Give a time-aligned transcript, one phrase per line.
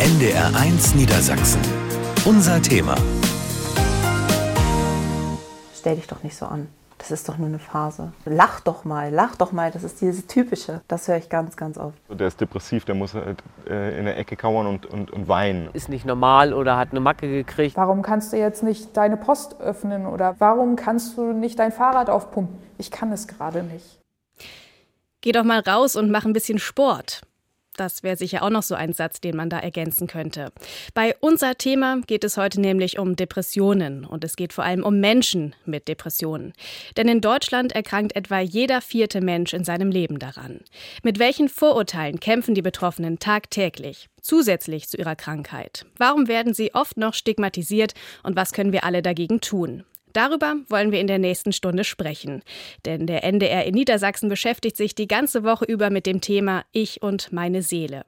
[0.00, 1.60] NDR1 Niedersachsen.
[2.24, 2.96] Unser Thema.
[5.78, 6.66] Stell dich doch nicht so an.
[6.98, 8.12] Das ist doch nur eine Phase.
[8.24, 9.70] Lach doch mal, lach doch mal.
[9.70, 10.80] Das ist dieses Typische.
[10.88, 11.96] Das höre ich ganz, ganz oft.
[12.08, 15.68] Der ist depressiv, der muss halt äh, in der Ecke kauern und, und, und weinen.
[15.74, 17.76] Ist nicht normal oder hat eine Macke gekriegt.
[17.76, 22.10] Warum kannst du jetzt nicht deine Post öffnen oder warum kannst du nicht dein Fahrrad
[22.10, 22.58] aufpumpen?
[22.78, 24.00] Ich kann es gerade nicht.
[25.20, 27.22] Geh doch mal raus und mach ein bisschen Sport.
[27.76, 30.52] Das wäre sicher auch noch so ein Satz, den man da ergänzen könnte.
[30.94, 35.00] Bei unser Thema geht es heute nämlich um Depressionen und es geht vor allem um
[35.00, 36.52] Menschen mit Depressionen.
[36.96, 40.60] Denn in Deutschland erkrankt etwa jeder vierte Mensch in seinem Leben daran.
[41.02, 44.08] Mit welchen Vorurteilen kämpfen die Betroffenen tagtäglich?
[44.20, 45.84] Zusätzlich zu ihrer Krankheit.
[45.98, 49.84] Warum werden sie oft noch stigmatisiert und was können wir alle dagegen tun?
[50.14, 52.42] Darüber wollen wir in der nächsten Stunde sprechen.
[52.86, 57.02] Denn der NDR in Niedersachsen beschäftigt sich die ganze Woche über mit dem Thema Ich
[57.02, 58.04] und meine Seele.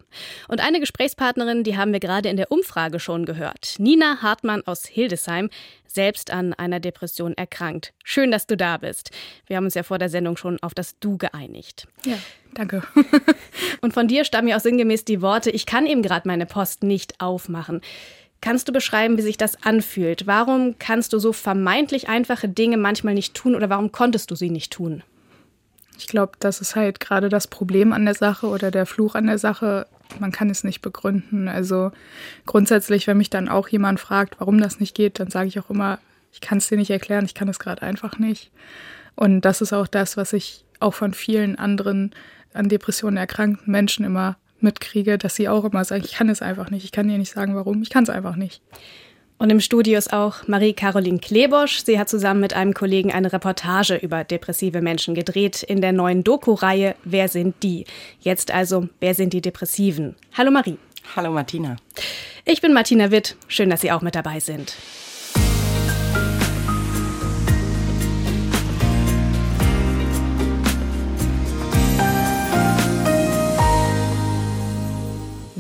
[0.49, 3.75] Und eine Gesprächspartnerin, die haben wir gerade in der Umfrage schon gehört.
[3.79, 5.51] Nina Hartmann aus Hildesheim,
[5.87, 7.93] selbst an einer Depression erkrankt.
[8.05, 9.11] Schön, dass du da bist.
[9.47, 11.89] Wir haben uns ja vor der Sendung schon auf das Du geeinigt.
[12.05, 12.19] Ja,
[12.55, 12.83] danke.
[13.81, 16.85] und von dir stammen ja auch sinngemäß die Worte, ich kann eben gerade meine Post
[16.85, 17.81] nicht aufmachen.
[18.47, 20.29] Kannst du beschreiben, wie sich das anfühlt?
[20.29, 24.51] Warum kannst du so vermeintlich einfache Dinge manchmal nicht tun oder warum konntest du sie
[24.51, 25.03] nicht tun?
[25.99, 29.27] Ich glaube, das ist halt gerade das Problem an der Sache oder der Fluch an
[29.27, 29.89] der Sache.
[30.21, 31.49] Man kann es nicht begründen.
[31.49, 31.91] Also
[32.45, 35.71] grundsätzlich, wenn mich dann auch jemand fragt, warum das nicht geht, dann sage ich auch
[35.71, 35.99] immer,
[36.33, 38.53] ich kann es dir nicht erklären, ich kann es gerade einfach nicht.
[39.17, 42.15] Und das ist auch das, was ich auch von vielen anderen
[42.55, 46.71] an Depressionen erkrankten Menschen immer mitkriege, dass sie auch immer sagen, ich kann es einfach
[46.71, 48.63] nicht, ich kann dir nicht sagen, warum, ich kann es einfach nicht.
[49.39, 51.83] Und im Studio ist auch Marie-Caroline Klebosch.
[51.85, 56.25] Sie hat zusammen mit einem Kollegen eine Reportage über depressive Menschen gedreht in der neuen
[56.25, 57.85] Doku-Reihe Wer sind die?
[58.21, 60.15] Jetzt also, wer sind die Depressiven?
[60.33, 60.79] Hallo Marie.
[61.15, 61.77] Hallo Martina.
[62.47, 63.37] Ich bin Martina Witt.
[63.47, 64.75] Schön, dass Sie auch mit dabei sind.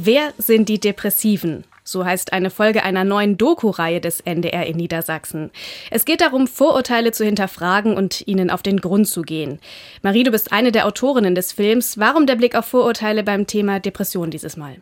[0.06, 1.64] Wer sind die Depressiven?
[1.82, 5.50] So heißt eine Folge einer neuen Doku-Reihe des NDR in Niedersachsen.
[5.90, 9.58] Es geht darum, Vorurteile zu hinterfragen und ihnen auf den Grund zu gehen.
[10.02, 11.98] Marie, du bist eine der Autorinnen des Films.
[11.98, 14.76] Warum der Blick auf Vorurteile beim Thema Depression dieses Mal?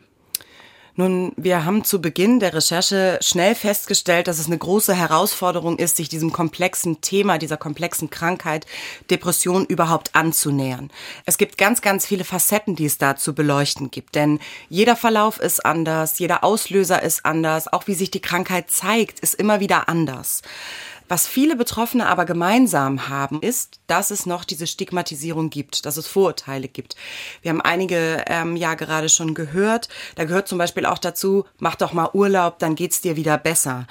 [0.97, 5.97] Nun, wir haben zu Beginn der Recherche schnell festgestellt, dass es eine große Herausforderung ist,
[5.97, 8.65] sich diesem komplexen Thema, dieser komplexen Krankheit
[9.11, 10.93] Depression überhaupt anzunähern.
[11.27, 14.39] Es gibt ganz, ganz viele Facetten, die es da zu beleuchten gibt, denn
[14.69, 19.35] jeder Verlauf ist anders, jeder Auslöser ist anders, auch wie sich die Krankheit zeigt, ist
[19.35, 20.43] immer wieder anders.
[21.09, 26.07] Was viele Betroffene aber gemeinsam haben, ist, dass es noch diese Stigmatisierung gibt, dass es
[26.07, 26.97] Vorurteile gibt.
[27.43, 29.89] Wir haben einige ähm, ja gerade schon gehört.
[30.15, 33.87] Da gehört zum Beispiel auch dazu, mach doch mal Urlaub, dann geht's dir wieder besser.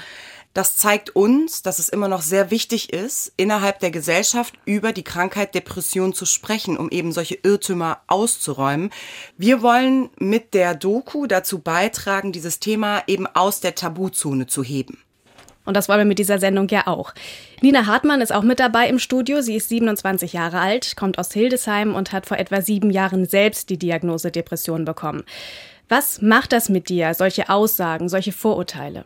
[0.53, 5.03] Das zeigt uns, dass es immer noch sehr wichtig ist, innerhalb der Gesellschaft über die
[5.03, 8.91] Krankheit Depression zu sprechen, um eben solche Irrtümer auszuräumen.
[9.35, 15.03] Wir wollen mit der Doku dazu beitragen, dieses Thema eben aus der Tabuzone zu heben.
[15.66, 17.13] Und das wollen wir mit dieser Sendung ja auch.
[17.62, 19.41] Nina Hartmann ist auch mit dabei im Studio.
[19.41, 23.69] Sie ist 27 Jahre alt, kommt aus Hildesheim und hat vor etwa sieben Jahren selbst
[23.69, 25.24] die Diagnose Depression bekommen.
[25.90, 29.06] Was macht das mit dir, solche Aussagen, solche Vorurteile?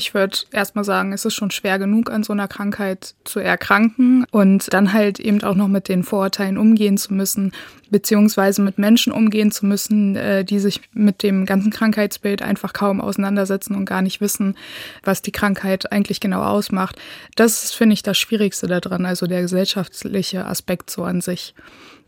[0.00, 4.24] Ich würde erstmal sagen, es ist schon schwer genug, an so einer Krankheit zu erkranken
[4.30, 7.52] und dann halt eben auch noch mit den Vorurteilen umgehen zu müssen,
[7.90, 13.02] beziehungsweise mit Menschen umgehen zu müssen, äh, die sich mit dem ganzen Krankheitsbild einfach kaum
[13.02, 14.56] auseinandersetzen und gar nicht wissen,
[15.04, 16.96] was die Krankheit eigentlich genau ausmacht.
[17.36, 21.54] Das ist, finde ich, das Schwierigste daran, also der gesellschaftliche Aspekt so an sich.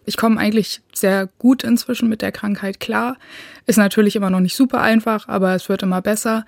[0.07, 3.19] Ich komme eigentlich sehr gut inzwischen mit der Krankheit klar.
[3.67, 6.47] Ist natürlich immer noch nicht super einfach, aber es wird immer besser.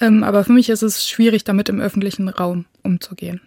[0.00, 3.40] Ähm, aber für mich ist es schwierig, damit im öffentlichen Raum umzugehen.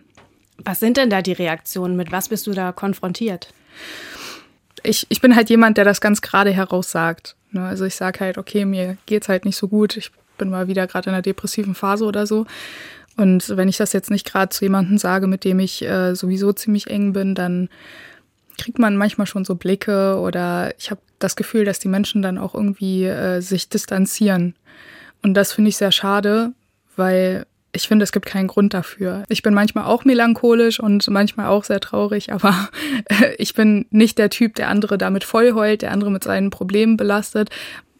[0.57, 1.95] Was sind denn da die Reaktionen?
[1.95, 3.53] Mit was bist du da konfrontiert?
[4.83, 7.35] Ich, ich bin halt jemand, der das ganz gerade heraus sagt.
[7.51, 7.65] Ne?
[7.65, 9.97] Also ich sage halt, okay, mir geht's halt nicht so gut.
[9.97, 12.45] Ich bin mal wieder gerade in einer depressiven Phase oder so.
[13.15, 16.51] Und wenn ich das jetzt nicht gerade zu jemandem sage, mit dem ich äh, sowieso
[16.53, 17.69] ziemlich eng bin, dann
[18.57, 22.37] kriegt man manchmal schon so Blicke oder ich habe das Gefühl, dass die Menschen dann
[22.37, 24.55] auch irgendwie äh, sich distanzieren
[25.23, 26.53] und das finde ich sehr schade,
[26.95, 29.23] weil ich finde, es gibt keinen Grund dafür.
[29.29, 32.69] Ich bin manchmal auch melancholisch und manchmal auch sehr traurig, aber
[33.37, 37.49] ich bin nicht der Typ, der andere damit vollheult, der andere mit seinen Problemen belastet.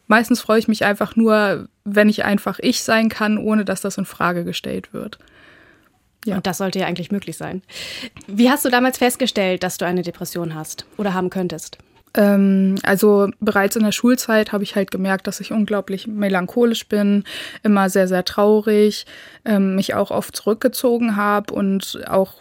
[0.06, 3.98] Meistens freue ich mich einfach nur, wenn ich einfach ich sein kann, ohne dass das
[3.98, 5.18] in Frage gestellt wird.
[6.24, 6.36] Ja.
[6.36, 7.62] Und das sollte ja eigentlich möglich sein.
[8.26, 11.78] Wie hast du damals festgestellt, dass du eine Depression hast oder haben könntest?
[12.14, 17.24] Ähm, also bereits in der Schulzeit habe ich halt gemerkt, dass ich unglaublich melancholisch bin,
[17.62, 19.06] immer sehr, sehr traurig,
[19.44, 22.34] ähm, mich auch oft zurückgezogen habe und auch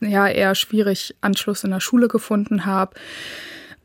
[0.00, 2.94] ja eher schwierig Anschluss in der Schule gefunden habe.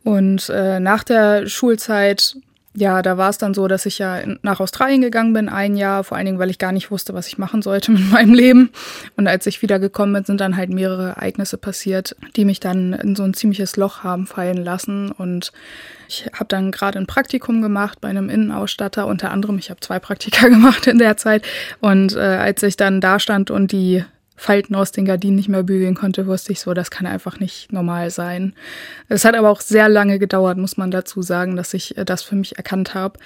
[0.04, 2.36] Und äh, nach der Schulzeit
[2.75, 6.04] ja, da war es dann so, dass ich ja nach Australien gegangen bin, ein Jahr,
[6.04, 8.72] vor allen Dingen, weil ich gar nicht wusste, was ich machen sollte mit meinem Leben.
[9.16, 12.94] Und als ich wieder gekommen bin, sind dann halt mehrere Ereignisse passiert, die mich dann
[12.94, 15.12] in so ein ziemliches Loch haben fallen lassen.
[15.12, 15.52] Und
[16.08, 19.60] ich habe dann gerade ein Praktikum gemacht bei einem Innenausstatter, unter anderem.
[19.60, 21.46] Ich habe zwei Praktika gemacht in der Zeit.
[21.80, 24.04] Und äh, als ich dann da stand und die
[24.36, 27.72] Falten aus den Gardinen nicht mehr bügeln konnte, wusste ich so, das kann einfach nicht
[27.72, 28.54] normal sein.
[29.08, 32.24] Es hat aber auch sehr lange gedauert, muss man dazu sagen, dass ich äh, das
[32.24, 33.20] für mich erkannt habe.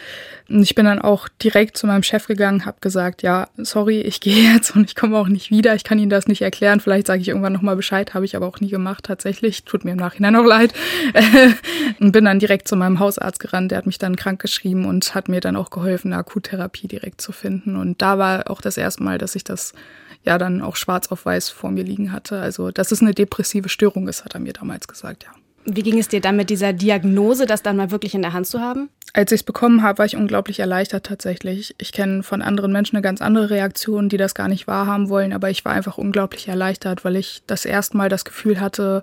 [0.50, 4.20] Und ich bin dann auch direkt zu meinem Chef gegangen, habe gesagt, ja, sorry, ich
[4.22, 5.76] gehe jetzt und ich komme auch nicht wieder.
[5.76, 6.82] Ich kann Ihnen das nicht erklären.
[6.82, 9.64] Vielleicht sage ich irgendwann nochmal Bescheid, habe ich aber auch nie gemacht tatsächlich.
[9.64, 10.74] Tut mir im Nachhinein auch leid.
[12.00, 13.72] und bin dann direkt zu meinem Hausarzt gerannt.
[13.72, 17.22] Der hat mich dann krank geschrieben und hat mir dann auch geholfen, eine Akuttherapie direkt
[17.22, 17.78] zu finden.
[17.78, 19.74] Und da war auch das erste Mal, dass ich das
[20.24, 22.40] ja dann auch schwarz auf weiß vor mir liegen hatte.
[22.40, 25.32] Also, dass es eine depressive Störung ist, hat er mir damals gesagt, ja.
[25.70, 28.48] Wie ging es dir dann mit dieser Diagnose, das dann mal wirklich in der Hand
[28.48, 28.90] zu haben?
[29.12, 31.76] Als ich es bekommen habe, war ich unglaublich erleichtert tatsächlich.
[31.78, 35.34] Ich kenne von anderen Menschen eine ganz andere Reaktion, die das gar nicht wahrhaben wollen,
[35.34, 39.02] aber ich war einfach unglaublich erleichtert, weil ich das erste Mal das Gefühl hatte,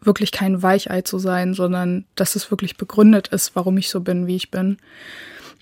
[0.00, 4.26] wirklich kein Weichei zu sein, sondern dass es wirklich begründet ist, warum ich so bin,
[4.26, 4.78] wie ich bin.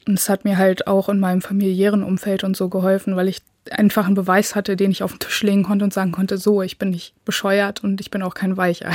[0.06, 3.42] Und es hat mir halt auch in meinem familiären Umfeld und so geholfen, weil ich
[3.70, 6.62] einfach einen Beweis hatte, den ich auf den Tisch legen konnte und sagen konnte, so,
[6.62, 8.94] ich bin nicht bescheuert und ich bin auch kein Weichei.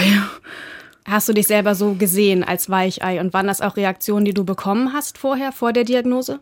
[1.08, 4.44] Hast du dich selber so gesehen als Weichei und waren das auch Reaktionen, die du
[4.44, 6.40] bekommen hast vorher, vor der Diagnose?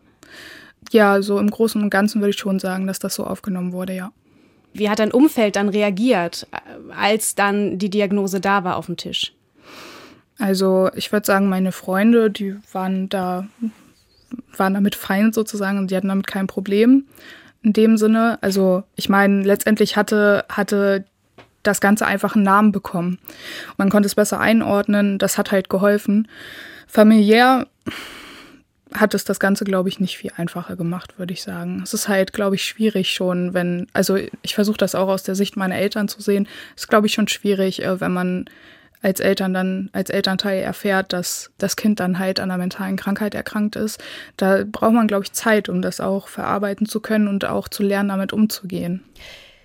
[0.90, 3.94] Ja, so im Großen und Ganzen würde ich schon sagen, dass das so aufgenommen wurde,
[3.94, 4.12] ja.
[4.74, 6.46] Wie hat dein Umfeld dann reagiert,
[6.94, 9.32] als dann die Diagnose da war auf dem Tisch?
[10.38, 13.48] Also ich würde sagen, meine Freunde, die waren da,
[14.56, 17.04] waren damit fein sozusagen und die hatten damit kein Problem
[17.68, 18.38] in dem Sinne.
[18.40, 21.04] Also ich meine, letztendlich hatte, hatte
[21.62, 23.18] das Ganze einfach einen Namen bekommen.
[23.76, 26.28] Man konnte es besser einordnen, das hat halt geholfen.
[26.86, 27.66] Familiär
[28.94, 31.82] hat es das Ganze, glaube ich, nicht viel einfacher gemacht, würde ich sagen.
[31.84, 35.34] Es ist halt, glaube ich, schwierig schon, wenn, also ich versuche das auch aus der
[35.34, 38.46] Sicht meiner Eltern zu sehen, es ist, glaube ich, schon schwierig, äh, wenn man
[39.02, 43.34] als Eltern dann, als Elternteil erfährt, dass das Kind dann halt an einer mentalen Krankheit
[43.34, 44.02] erkrankt ist,
[44.36, 47.82] da braucht man, glaube ich, Zeit, um das auch verarbeiten zu können und auch zu
[47.82, 49.04] lernen, damit umzugehen.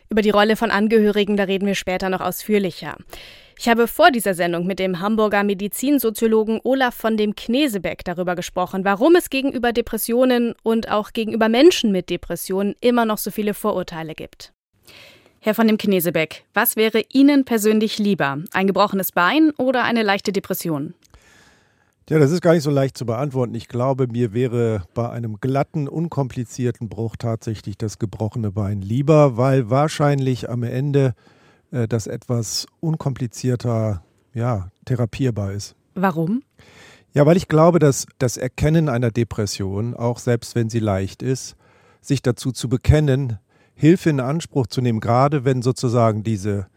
[0.09, 2.97] Über die Rolle von Angehörigen, da reden wir später noch ausführlicher.
[3.57, 8.83] Ich habe vor dieser Sendung mit dem Hamburger Medizinsoziologen Olaf von dem Knesebeck darüber gesprochen,
[8.83, 14.15] warum es gegenüber Depressionen und auch gegenüber Menschen mit Depressionen immer noch so viele Vorurteile
[14.15, 14.52] gibt.
[15.45, 18.37] Herr von dem Knesebeck, was wäre Ihnen persönlich lieber?
[18.53, 20.93] Ein gebrochenes Bein oder eine leichte Depression?
[22.09, 23.53] Ja, das ist gar nicht so leicht zu beantworten.
[23.53, 29.69] Ich glaube, mir wäre bei einem glatten, unkomplizierten Bruch tatsächlich das gebrochene Bein lieber, weil
[29.69, 31.13] wahrscheinlich am Ende
[31.71, 34.01] äh, das etwas unkomplizierter
[34.33, 35.75] ja, therapierbar ist.
[35.93, 36.41] Warum?
[37.13, 41.57] Ja, weil ich glaube, dass das Erkennen einer Depression, auch selbst wenn sie leicht ist,
[41.99, 43.39] sich dazu zu bekennen,
[43.75, 46.67] Hilfe in Anspruch zu nehmen, gerade wenn sozusagen diese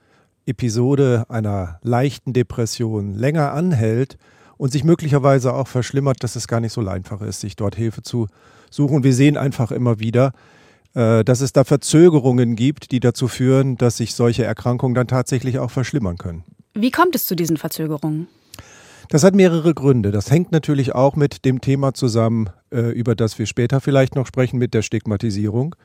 [0.46, 4.16] Episode einer leichten Depression länger anhält
[4.56, 8.02] und sich möglicherweise auch verschlimmert, dass es gar nicht so einfach ist, sich dort Hilfe
[8.02, 8.28] zu
[8.70, 9.04] suchen.
[9.04, 10.32] Wir sehen einfach immer wieder,
[10.94, 15.59] äh, dass es da Verzögerungen gibt, die dazu führen, dass sich solche Erkrankungen dann tatsächlich
[15.59, 16.44] auch verschlimmern können.
[16.75, 18.28] Wie kommt es zu diesen Verzögerungen?
[19.09, 20.11] Das hat mehrere Gründe.
[20.11, 24.26] Das hängt natürlich auch mit dem Thema zusammen, äh, über das wir später vielleicht noch
[24.26, 25.76] sprechen, mit der Stigmatisierung.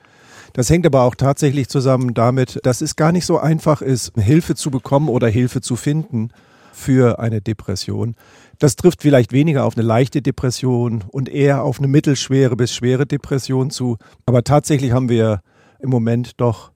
[0.52, 4.54] Das hängt aber auch tatsächlich zusammen damit, dass es gar nicht so einfach ist, Hilfe
[4.54, 6.30] zu bekommen oder Hilfe zu finden
[6.72, 8.14] für eine Depression.
[8.58, 13.06] Das trifft vielleicht weniger auf eine leichte Depression und eher auf eine mittelschwere bis schwere
[13.06, 13.96] Depression zu.
[14.26, 15.40] Aber tatsächlich haben wir
[15.80, 16.72] im Moment doch,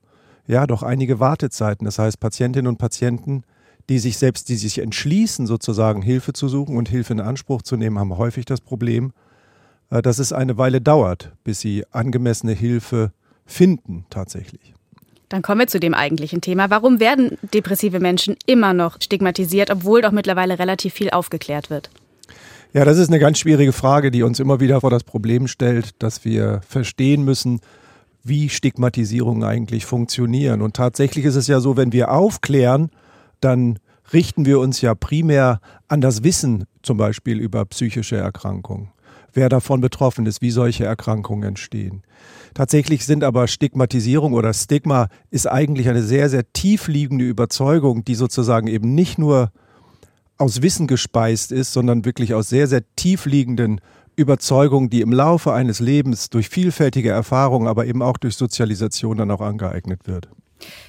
[0.47, 1.85] ja, doch einige Wartezeiten.
[1.85, 3.43] Das heißt, Patientinnen und Patienten,
[3.89, 7.77] die sich selbst, die sich entschließen, sozusagen Hilfe zu suchen und Hilfe in Anspruch zu
[7.77, 9.13] nehmen, haben häufig das Problem,
[9.91, 13.13] äh, dass es eine Weile dauert, bis sie angemessene Hilfe
[13.47, 14.75] finden tatsächlich.
[15.29, 16.71] Dann kommen wir zu dem eigentlichen Thema.
[16.71, 21.91] Warum werden depressive Menschen immer noch stigmatisiert, obwohl doch mittlerweile relativ viel aufgeklärt wird?
[22.73, 26.01] Ja, das ist eine ganz schwierige Frage, die uns immer wieder vor das Problem stellt,
[26.03, 27.61] dass wir verstehen müssen,
[28.23, 30.61] wie Stigmatisierungen eigentlich funktionieren.
[30.63, 32.91] Und tatsächlich ist es ja so, wenn wir aufklären,
[33.41, 33.79] dann
[34.13, 38.91] richten wir uns ja primär an das Wissen zum Beispiel über psychische Erkrankungen,
[39.33, 42.03] wer davon betroffen ist, wie solche Erkrankungen entstehen.
[42.57, 48.67] Tatsächlich sind aber Stigmatisierung oder Stigma ist eigentlich eine sehr, sehr tiefliegende Überzeugung, die sozusagen
[48.67, 49.53] eben nicht nur
[50.39, 53.83] aus Wissen gespeist ist, sondern wirklich aus sehr, sehr tiefliegenden
[54.17, 59.31] Überzeugungen, die im Laufe eines Lebens durch vielfältige Erfahrungen, aber eben auch durch Sozialisation dann
[59.31, 60.31] auch angeeignet wird.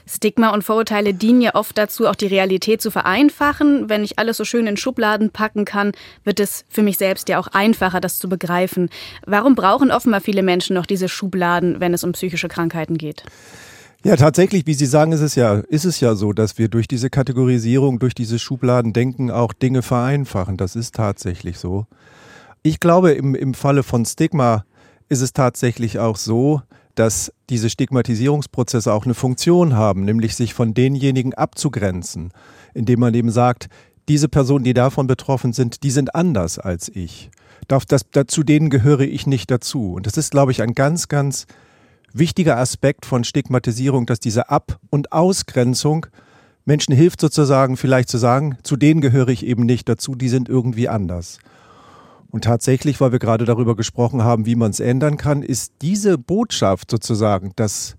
[0.06, 3.90] Stigma und Vorurteile dienen ja oft dazu, auch die Realität zu vereinfachen.
[3.90, 5.92] Wenn ich alles so schön in Schubladen packen kann,
[6.24, 8.90] wird es für mich selbst ja auch einfacher, das zu begreifen.
[9.26, 13.24] Warum brauchen offenbar viele Menschen noch diese Schubladen, wenn es um psychische Krankheiten geht?
[14.04, 16.88] Ja, tatsächlich, wie Sie sagen, ist es ja, ist es ja so, dass wir durch
[16.88, 20.56] diese Kategorisierung, durch diese Schubladendenken auch Dinge vereinfachen.
[20.56, 21.88] Das ist tatsächlich so.
[22.62, 24.66] Ich glaube, im, im Falle von Stigma
[25.10, 26.62] ist es tatsächlich auch so,
[27.00, 32.32] dass diese Stigmatisierungsprozesse auch eine Funktion haben, nämlich sich von denjenigen abzugrenzen,
[32.74, 33.68] indem man eben sagt,
[34.08, 37.30] diese Personen, die davon betroffen sind, die sind anders als ich.
[37.68, 39.94] Das, das, zu denen gehöre ich nicht dazu.
[39.94, 41.46] Und das ist, glaube ich, ein ganz, ganz
[42.14, 46.08] wichtiger Aspekt von Stigmatisierung, dass diese Ab- und Ausgrenzung
[46.66, 50.50] Menschen hilft sozusagen vielleicht zu sagen, zu denen gehöre ich eben nicht dazu, die sind
[50.50, 51.40] irgendwie anders.
[52.30, 56.18] Und tatsächlich, weil wir gerade darüber gesprochen haben, wie man es ändern kann, ist diese
[56.18, 57.96] Botschaft sozusagen, dass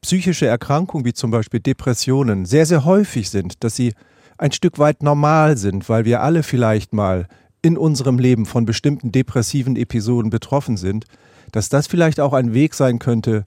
[0.00, 3.94] psychische Erkrankungen wie zum Beispiel Depressionen sehr, sehr häufig sind, dass sie
[4.38, 7.26] ein Stück weit normal sind, weil wir alle vielleicht mal
[7.62, 11.06] in unserem Leben von bestimmten depressiven Episoden betroffen sind,
[11.50, 13.46] dass das vielleicht auch ein Weg sein könnte,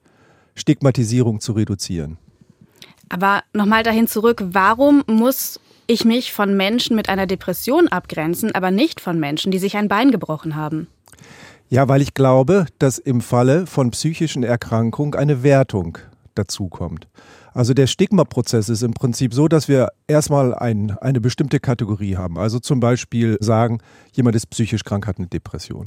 [0.54, 2.18] Stigmatisierung zu reduzieren.
[3.08, 8.70] Aber nochmal dahin zurück, warum muss ich mich von Menschen mit einer Depression abgrenzen, aber
[8.70, 10.86] nicht von Menschen, die sich ein Bein gebrochen haben?
[11.70, 15.98] Ja, weil ich glaube, dass im Falle von psychischen Erkrankungen eine Wertung
[16.34, 17.08] dazukommt.
[17.52, 22.38] Also der Stigma-Prozess ist im Prinzip so, dass wir erstmal ein, eine bestimmte Kategorie haben.
[22.38, 23.80] Also zum Beispiel sagen,
[24.12, 25.84] jemand ist psychisch krank, hat eine Depression.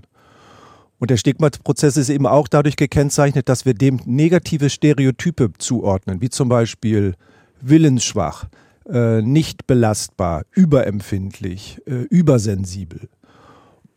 [1.02, 6.30] Und der Stigma-Prozess ist eben auch dadurch gekennzeichnet, dass wir dem negative Stereotype zuordnen, wie
[6.30, 7.16] zum Beispiel
[7.60, 8.46] willensschwach,
[8.88, 13.10] äh, nicht belastbar, überempfindlich, äh, übersensibel.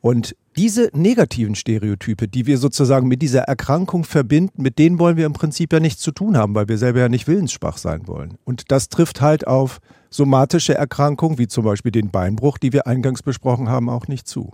[0.00, 5.26] Und diese negativen Stereotype, die wir sozusagen mit dieser Erkrankung verbinden, mit denen wollen wir
[5.26, 8.38] im Prinzip ja nichts zu tun haben, weil wir selber ja nicht willensschwach sein wollen.
[8.44, 13.22] Und das trifft halt auf somatische Erkrankungen, wie zum Beispiel den Beinbruch, die wir eingangs
[13.22, 14.52] besprochen haben, auch nicht zu.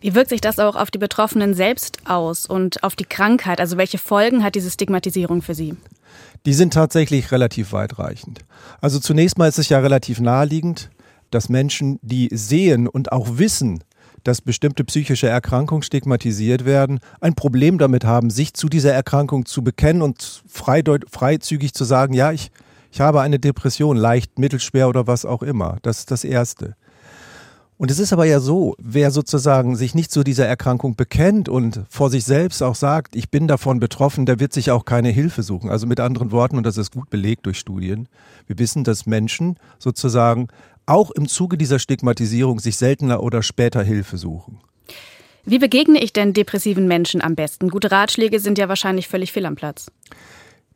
[0.00, 3.60] Wie wirkt sich das auch auf die Betroffenen selbst aus und auf die Krankheit?
[3.60, 5.76] Also welche Folgen hat diese Stigmatisierung für sie?
[6.46, 8.40] die sind tatsächlich relativ weitreichend.
[8.80, 10.90] Also zunächst mal ist es ja relativ naheliegend,
[11.30, 13.82] dass Menschen, die sehen und auch wissen,
[14.24, 19.62] dass bestimmte psychische Erkrankungen stigmatisiert werden, ein Problem damit haben, sich zu dieser Erkrankung zu
[19.62, 22.50] bekennen und freizügig zu sagen, ja, ich,
[22.90, 25.78] ich habe eine Depression, leicht, mittelschwer oder was auch immer.
[25.82, 26.74] Das ist das Erste.
[27.84, 31.82] Und es ist aber ja so, wer sozusagen sich nicht zu dieser Erkrankung bekennt und
[31.90, 35.42] vor sich selbst auch sagt, ich bin davon betroffen, der wird sich auch keine Hilfe
[35.42, 35.68] suchen.
[35.68, 38.08] Also mit anderen Worten, und das ist gut belegt durch Studien,
[38.46, 40.48] wir wissen, dass Menschen sozusagen
[40.86, 44.60] auch im Zuge dieser Stigmatisierung sich seltener oder später Hilfe suchen.
[45.44, 47.68] Wie begegne ich denn depressiven Menschen am besten?
[47.68, 49.90] Gute Ratschläge sind ja wahrscheinlich völlig fehl am Platz.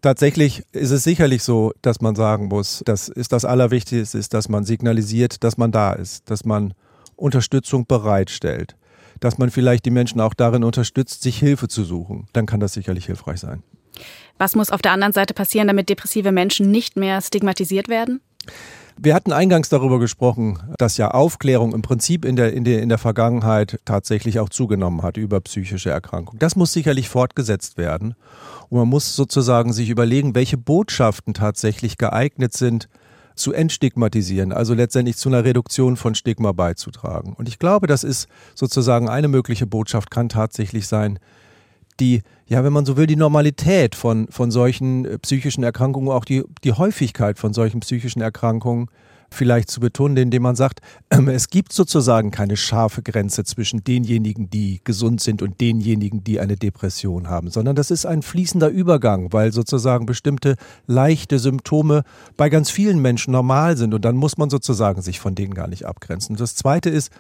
[0.03, 4.50] Tatsächlich ist es sicherlich so, dass man sagen muss, das ist das Allerwichtigste, ist, dass
[4.50, 6.75] man signalisiert, dass man da ist, dass man
[7.19, 8.77] Unterstützung bereitstellt,
[9.21, 12.73] dass man vielleicht die Menschen auch darin unterstützt, sich Hilfe zu suchen, dann kann das
[12.73, 13.63] sicherlich hilfreich sein.
[14.39, 18.21] Was muss auf der anderen Seite passieren, damit depressive Menschen nicht mehr stigmatisiert werden?
[19.01, 22.89] Wir hatten eingangs darüber gesprochen, dass ja Aufklärung im Prinzip in der, in der, in
[22.89, 26.41] der Vergangenheit tatsächlich auch zugenommen hat über psychische Erkrankungen.
[26.41, 28.17] Das muss sicherlich fortgesetzt werden.
[28.69, 32.89] Und man muss sozusagen sich überlegen, welche Botschaften tatsächlich geeignet sind,
[33.38, 37.35] zu entstigmatisieren, also letztendlich zu einer Reduktion von Stigma beizutragen.
[37.35, 41.18] Und ich glaube, das ist sozusagen eine mögliche Botschaft, kann tatsächlich sein,
[42.00, 46.25] die, ja, wenn man so will, die Normalität von, von solchen äh, psychischen Erkrankungen, auch
[46.25, 48.88] die, die Häufigkeit von solchen psychischen Erkrankungen
[49.31, 50.81] vielleicht zu betonen, indem man sagt,
[51.11, 56.41] äh, es gibt sozusagen keine scharfe Grenze zwischen denjenigen, die gesund sind und denjenigen, die
[56.41, 60.57] eine Depression haben, sondern das ist ein fließender Übergang, weil sozusagen bestimmte
[60.87, 62.05] leichte Symptome
[62.37, 65.69] bei ganz vielen Menschen normal sind und dann muss man sozusagen sich von denen gar
[65.69, 66.37] nicht abgrenzen.
[66.37, 67.11] Das Zweite ist,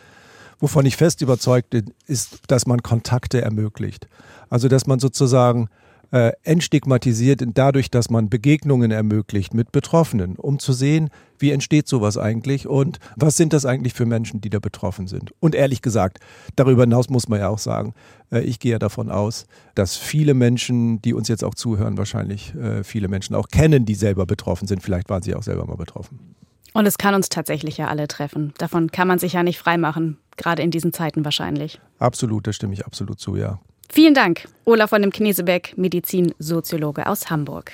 [0.58, 4.08] wovon ich fest überzeugt bin, ist, dass man Kontakte ermöglicht.
[4.50, 5.68] Also dass man sozusagen
[6.10, 12.16] äh, entstigmatisiert dadurch, dass man Begegnungen ermöglicht mit Betroffenen, um zu sehen, wie entsteht sowas
[12.16, 15.32] eigentlich und was sind das eigentlich für Menschen, die da betroffen sind.
[15.40, 16.18] Und ehrlich gesagt,
[16.56, 17.94] darüber hinaus muss man ja auch sagen,
[18.30, 22.54] äh, ich gehe ja davon aus, dass viele Menschen, die uns jetzt auch zuhören, wahrscheinlich
[22.54, 24.82] äh, viele Menschen auch kennen, die selber betroffen sind.
[24.82, 26.34] Vielleicht waren sie auch selber mal betroffen.
[26.74, 28.52] Und es kann uns tatsächlich ja alle treffen.
[28.58, 31.80] Davon kann man sich ja nicht freimachen, gerade in diesen Zeiten wahrscheinlich.
[31.98, 33.58] Absolut, da stimme ich absolut zu, ja.
[33.90, 37.72] Vielen Dank, Olaf von dem Knesebeck, Medizinsoziologe aus Hamburg.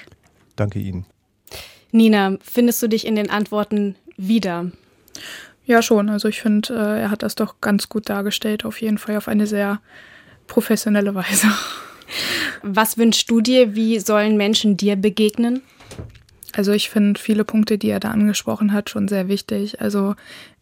[0.57, 1.07] Danke Ihnen.
[1.91, 4.71] Nina, findest du dich in den Antworten wieder?
[5.67, 6.09] Ja, schon.
[6.09, 9.29] Also ich finde, äh, er hat das doch ganz gut dargestellt, auf jeden Fall auf
[9.29, 9.81] eine sehr
[10.47, 11.49] professionelle Weise.
[12.63, 13.75] Was wünschst du dir?
[13.75, 15.63] Wie sollen Menschen dir begegnen?
[16.53, 19.81] Also ich finde viele Punkte, die er da angesprochen hat, schon sehr wichtig.
[19.81, 20.15] Also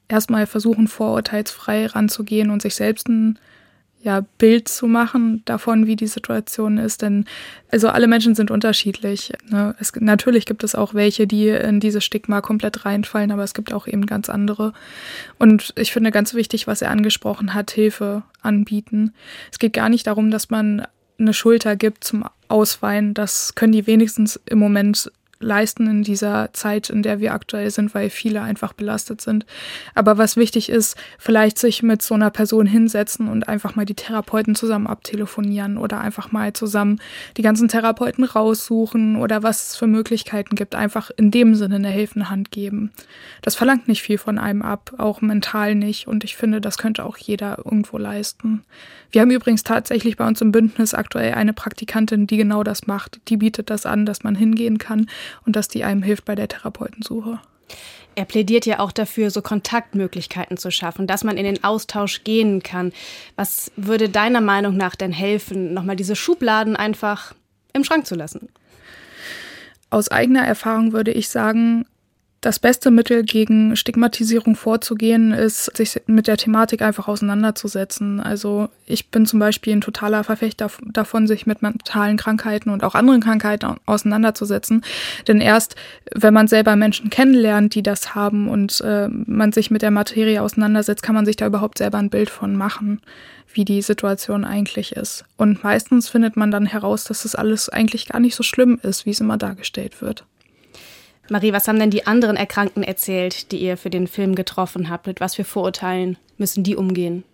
[0.08, 3.38] erstmal versuchen, vorurteilsfrei ranzugehen und sich selbst ein
[4.02, 7.02] ja, Bild zu machen davon, wie die Situation ist.
[7.02, 7.24] Denn
[7.70, 9.32] also alle Menschen sind unterschiedlich.
[9.48, 9.74] Ne?
[9.78, 13.72] Es, natürlich gibt es auch welche, die in dieses Stigma komplett reinfallen, aber es gibt
[13.72, 14.72] auch eben ganz andere.
[15.38, 19.14] Und ich finde ganz wichtig, was er angesprochen hat, Hilfe anbieten.
[19.50, 20.86] Es geht gar nicht darum, dass man
[21.18, 23.14] eine Schulter gibt zum Ausweinen.
[23.14, 27.94] Das können die wenigstens im Moment leisten in dieser Zeit, in der wir aktuell sind,
[27.94, 29.46] weil viele einfach belastet sind.
[29.94, 33.94] Aber was wichtig ist, vielleicht sich mit so einer Person hinsetzen und einfach mal die
[33.94, 37.00] Therapeuten zusammen abtelefonieren oder einfach mal zusammen
[37.36, 41.88] die ganzen Therapeuten raussuchen oder was es für Möglichkeiten gibt, einfach in dem Sinne eine
[41.88, 42.92] helfende Hand geben.
[43.42, 46.06] Das verlangt nicht viel von einem ab, auch mental nicht.
[46.06, 48.62] Und ich finde, das könnte auch jeder irgendwo leisten.
[49.10, 53.20] Wir haben übrigens tatsächlich bei uns im Bündnis aktuell eine Praktikantin, die genau das macht.
[53.28, 55.06] Die bietet das an, dass man hingehen kann
[55.46, 57.40] und dass die einem hilft bei der Therapeutensuche.
[58.14, 62.62] Er plädiert ja auch dafür, so Kontaktmöglichkeiten zu schaffen, dass man in den Austausch gehen
[62.62, 62.92] kann.
[63.36, 67.34] Was würde deiner Meinung nach denn helfen, nochmal diese Schubladen einfach
[67.72, 68.50] im Schrank zu lassen?
[69.88, 71.86] Aus eigener Erfahrung würde ich sagen,
[72.42, 78.18] das beste Mittel gegen Stigmatisierung vorzugehen, ist, sich mit der Thematik einfach auseinanderzusetzen.
[78.18, 82.96] Also ich bin zum Beispiel ein totaler Verfechter davon, sich mit mentalen Krankheiten und auch
[82.96, 84.82] anderen Krankheiten auseinanderzusetzen.
[85.28, 85.76] Denn erst,
[86.12, 90.42] wenn man selber Menschen kennenlernt, die das haben und äh, man sich mit der Materie
[90.42, 93.00] auseinandersetzt, kann man sich da überhaupt selber ein Bild von machen,
[93.54, 95.24] wie die Situation eigentlich ist.
[95.36, 99.06] Und meistens findet man dann heraus, dass das alles eigentlich gar nicht so schlimm ist,
[99.06, 100.24] wie es immer dargestellt wird.
[101.30, 105.06] Marie, was haben denn die anderen Erkrankten erzählt, die ihr für den Film getroffen habt?
[105.06, 107.24] Mit was für Vorurteilen müssen die umgehen?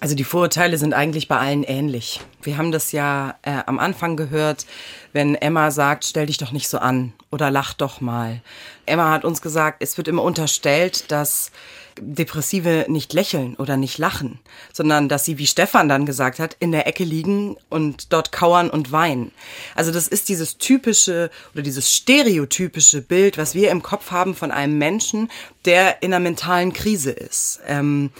[0.00, 2.20] Also die Vorurteile sind eigentlich bei allen ähnlich.
[2.42, 4.64] Wir haben das ja äh, am Anfang gehört,
[5.12, 8.40] wenn Emma sagt, stell dich doch nicht so an oder lach doch mal.
[8.86, 11.52] Emma hat uns gesagt, es wird immer unterstellt, dass
[12.00, 14.38] Depressive nicht lächeln oder nicht lachen,
[14.72, 18.70] sondern dass sie, wie Stefan dann gesagt hat, in der Ecke liegen und dort kauern
[18.70, 19.32] und weinen.
[19.74, 24.50] Also das ist dieses typische oder dieses stereotypische Bild, was wir im Kopf haben von
[24.50, 25.30] einem Menschen,
[25.66, 27.60] der in einer mentalen Krise ist.
[27.66, 28.10] Ähm,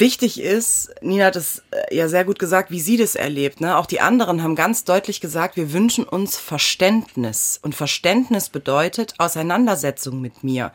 [0.00, 3.60] Wichtig ist, Nina hat es äh, ja sehr gut gesagt, wie sie das erlebt.
[3.60, 3.76] Ne?
[3.76, 7.60] Auch die anderen haben ganz deutlich gesagt, wir wünschen uns Verständnis.
[7.62, 10.72] Und Verständnis bedeutet Auseinandersetzung mit mir.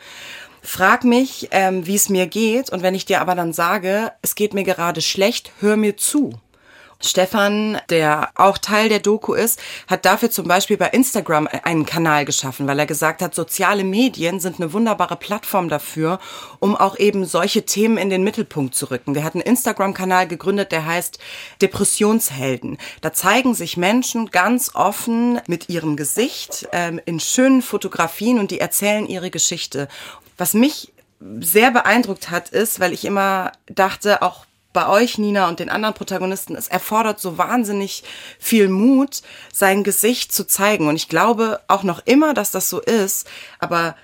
[0.62, 2.70] Frag mich, ähm, wie es mir geht.
[2.70, 6.40] Und wenn ich dir aber dann sage, es geht mir gerade schlecht, hör mir zu.
[7.00, 12.26] Stefan, der auch Teil der Doku ist, hat dafür zum Beispiel bei Instagram einen Kanal
[12.26, 16.20] geschaffen, weil er gesagt hat, soziale Medien sind eine wunderbare Plattform dafür,
[16.60, 19.14] um auch eben solche Themen in den Mittelpunkt zu rücken.
[19.14, 21.20] Der hat einen Instagram-Kanal gegründet, der heißt
[21.62, 22.78] Depressionshelden.
[23.02, 28.60] Da zeigen sich Menschen ganz offen mit ihrem Gesicht ähm, in schönen Fotografien und die
[28.60, 29.88] erzählen ihre Geschichte.
[30.38, 30.92] Was mich
[31.40, 34.45] sehr beeindruckt hat, ist, weil ich immer dachte, auch
[34.76, 38.04] bei euch, Nina, und den anderen Protagonisten, es erfordert so wahnsinnig
[38.38, 40.88] viel Mut, sein Gesicht zu zeigen.
[40.88, 43.26] Und ich glaube auch noch immer, dass das so ist.
[43.58, 43.96] Aber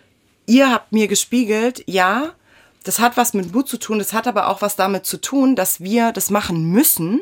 [0.47, 2.31] ihr habt mir gespiegelt, ja,
[2.83, 3.99] das hat was mit Mut zu tun.
[3.99, 7.21] Das hat aber auch was damit zu tun, dass wir das machen müssen,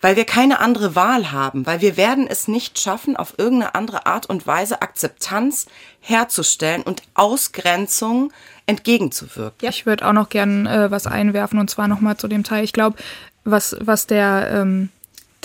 [0.00, 4.06] weil wir keine andere Wahl haben, weil wir werden es nicht schaffen, auf irgendeine andere
[4.06, 5.66] Art und Weise Akzeptanz
[6.00, 8.32] herzustellen und Ausgrenzung
[8.66, 9.58] entgegenzuwirken.
[9.62, 12.64] Ja, ich würde auch noch gern äh, was einwerfen und zwar nochmal zu dem Teil.
[12.64, 12.96] Ich glaube,
[13.44, 14.90] was, was der, ähm,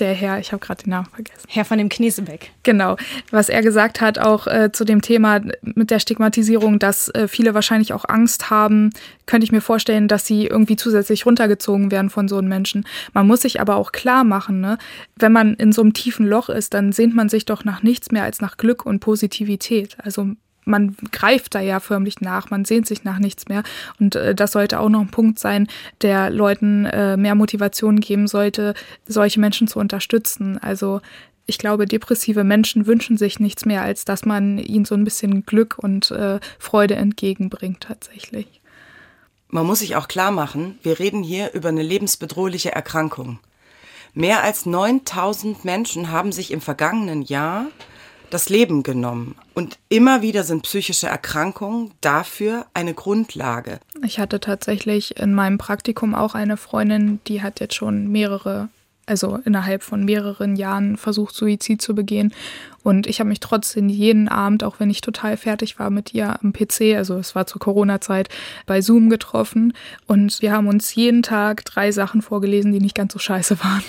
[0.01, 1.45] der Herr, ich habe gerade den Namen vergessen.
[1.47, 2.51] Herr von dem Knesebeck.
[2.63, 2.97] Genau,
[3.29, 7.53] was er gesagt hat, auch äh, zu dem Thema mit der Stigmatisierung, dass äh, viele
[7.53, 8.89] wahrscheinlich auch Angst haben,
[9.27, 12.85] könnte ich mir vorstellen, dass sie irgendwie zusätzlich runtergezogen werden von so einem Menschen.
[13.13, 14.77] Man muss sich aber auch klar machen, ne?
[15.15, 18.11] wenn man in so einem tiefen Loch ist, dann sehnt man sich doch nach nichts
[18.11, 19.95] mehr als nach Glück und Positivität.
[20.03, 20.31] Also
[20.71, 23.63] man greift da ja förmlich nach, man sehnt sich nach nichts mehr.
[23.99, 25.67] Und äh, das sollte auch noch ein Punkt sein,
[26.01, 28.73] der Leuten äh, mehr Motivation geben sollte,
[29.07, 30.57] solche Menschen zu unterstützen.
[30.57, 31.01] Also
[31.45, 35.45] ich glaube, depressive Menschen wünschen sich nichts mehr, als dass man ihnen so ein bisschen
[35.45, 38.61] Glück und äh, Freude entgegenbringt tatsächlich.
[39.49, 43.39] Man muss sich auch klar machen, wir reden hier über eine lebensbedrohliche Erkrankung.
[44.13, 47.67] Mehr als 9000 Menschen haben sich im vergangenen Jahr
[48.33, 49.35] das Leben genommen.
[49.53, 53.79] Und immer wieder sind psychische Erkrankungen dafür eine Grundlage.
[54.03, 58.69] Ich hatte tatsächlich in meinem Praktikum auch eine Freundin, die hat jetzt schon mehrere
[59.07, 62.33] also innerhalb von mehreren Jahren versucht, Suizid zu begehen.
[62.83, 66.39] Und ich habe mich trotzdem jeden Abend, auch wenn ich total fertig war mit ihr
[66.41, 68.29] am PC, also es war zur Corona-Zeit,
[68.65, 69.73] bei Zoom getroffen.
[70.07, 73.83] Und wir haben uns jeden Tag drei Sachen vorgelesen, die nicht ganz so scheiße waren.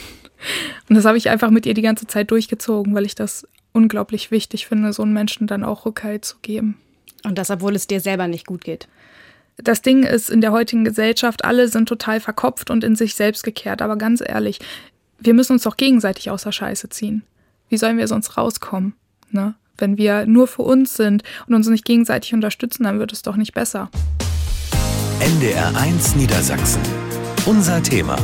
[0.88, 4.30] Und das habe ich einfach mit ihr die ganze Zeit durchgezogen, weil ich das unglaublich
[4.30, 6.76] wichtig finde, so einen Menschen dann auch Rückhalt zu geben.
[7.24, 8.88] Und das, obwohl es dir selber nicht gut geht.
[9.56, 13.44] Das Ding ist, in der heutigen Gesellschaft, alle sind total verkopft und in sich selbst
[13.44, 13.82] gekehrt.
[13.82, 14.58] Aber ganz ehrlich,
[15.18, 17.22] wir müssen uns doch gegenseitig aus der Scheiße ziehen.
[17.68, 18.94] Wie sollen wir sonst rauskommen?
[19.30, 19.54] Ne?
[19.78, 23.36] Wenn wir nur für uns sind und uns nicht gegenseitig unterstützen, dann wird es doch
[23.36, 23.90] nicht besser.
[25.20, 26.82] NDR1 Niedersachsen.
[27.46, 28.16] Unser Thema.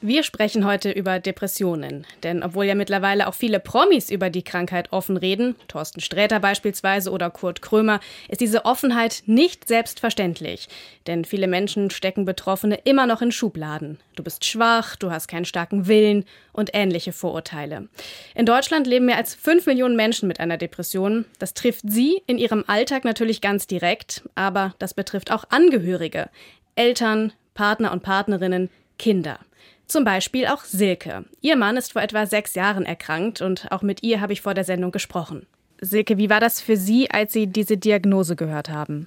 [0.00, 2.06] Wir sprechen heute über Depressionen.
[2.22, 7.10] Denn obwohl ja mittlerweile auch viele Promis über die Krankheit offen reden, Thorsten Sträter beispielsweise
[7.10, 10.68] oder Kurt Krömer, ist diese Offenheit nicht selbstverständlich.
[11.08, 13.98] Denn viele Menschen stecken Betroffene immer noch in Schubladen.
[14.14, 17.88] Du bist schwach, du hast keinen starken Willen und ähnliche Vorurteile.
[18.36, 21.24] In Deutschland leben mehr als fünf Millionen Menschen mit einer Depression.
[21.40, 26.30] Das trifft sie in ihrem Alltag natürlich ganz direkt, aber das betrifft auch Angehörige,
[26.76, 29.40] Eltern, Partner und Partnerinnen, Kinder.
[29.88, 31.24] Zum Beispiel auch Silke.
[31.40, 34.52] Ihr Mann ist vor etwa sechs Jahren erkrankt und auch mit ihr habe ich vor
[34.52, 35.46] der Sendung gesprochen.
[35.80, 39.06] Silke, wie war das für Sie, als Sie diese Diagnose gehört haben?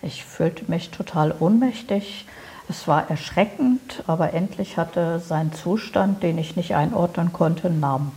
[0.00, 2.24] Ich fühlte mich total ohnmächtig.
[2.70, 8.12] Es war erschreckend, aber endlich hatte sein Zustand, den ich nicht einordnen konnte, einen Namen.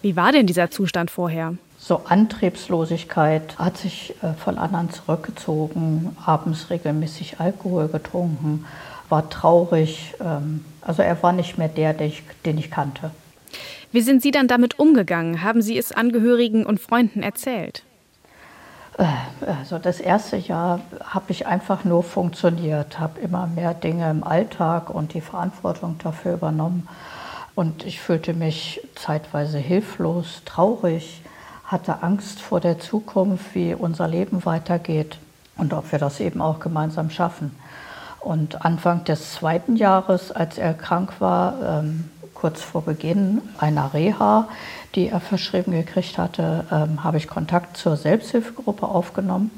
[0.00, 1.54] Wie war denn dieser Zustand vorher?
[1.78, 8.64] So Antriebslosigkeit, hat sich äh, von anderen zurückgezogen, abends regelmäßig Alkohol getrunken,
[9.10, 10.14] war traurig.
[10.20, 13.10] Ähm, also er war nicht mehr der, den ich, den ich kannte.
[13.90, 15.42] Wie sind Sie dann damit umgegangen?
[15.42, 17.82] Haben Sie es Angehörigen und Freunden erzählt?
[18.98, 19.04] Äh,
[19.46, 24.90] also das erste Jahr habe ich einfach nur funktioniert, habe immer mehr Dinge im Alltag
[24.90, 26.88] und die Verantwortung dafür übernommen.
[27.56, 31.22] Und ich fühlte mich zeitweise hilflos, traurig,
[31.64, 35.18] hatte Angst vor der Zukunft, wie unser Leben weitergeht
[35.56, 37.56] und ob wir das eben auch gemeinsam schaffen.
[38.20, 44.48] Und Anfang des zweiten Jahres, als er krank war, ähm, kurz vor Beginn einer Reha,
[44.94, 49.50] die er verschrieben gekriegt hatte, ähm, habe ich Kontakt zur Selbsthilfegruppe aufgenommen.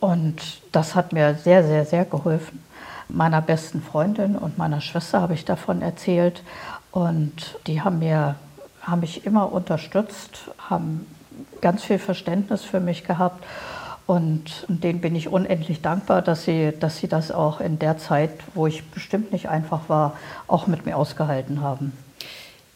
[0.00, 2.62] Und das hat mir sehr, sehr, sehr geholfen.
[3.08, 6.42] Meiner besten Freundin und meiner Schwester habe ich davon erzählt.
[6.90, 8.36] Und die haben, mir,
[8.82, 11.06] haben mich immer unterstützt, haben
[11.60, 13.44] ganz viel Verständnis für mich gehabt.
[14.10, 18.32] Und denen bin ich unendlich dankbar, dass sie, dass sie das auch in der Zeit,
[18.54, 20.16] wo ich bestimmt nicht einfach war,
[20.48, 21.92] auch mit mir ausgehalten haben.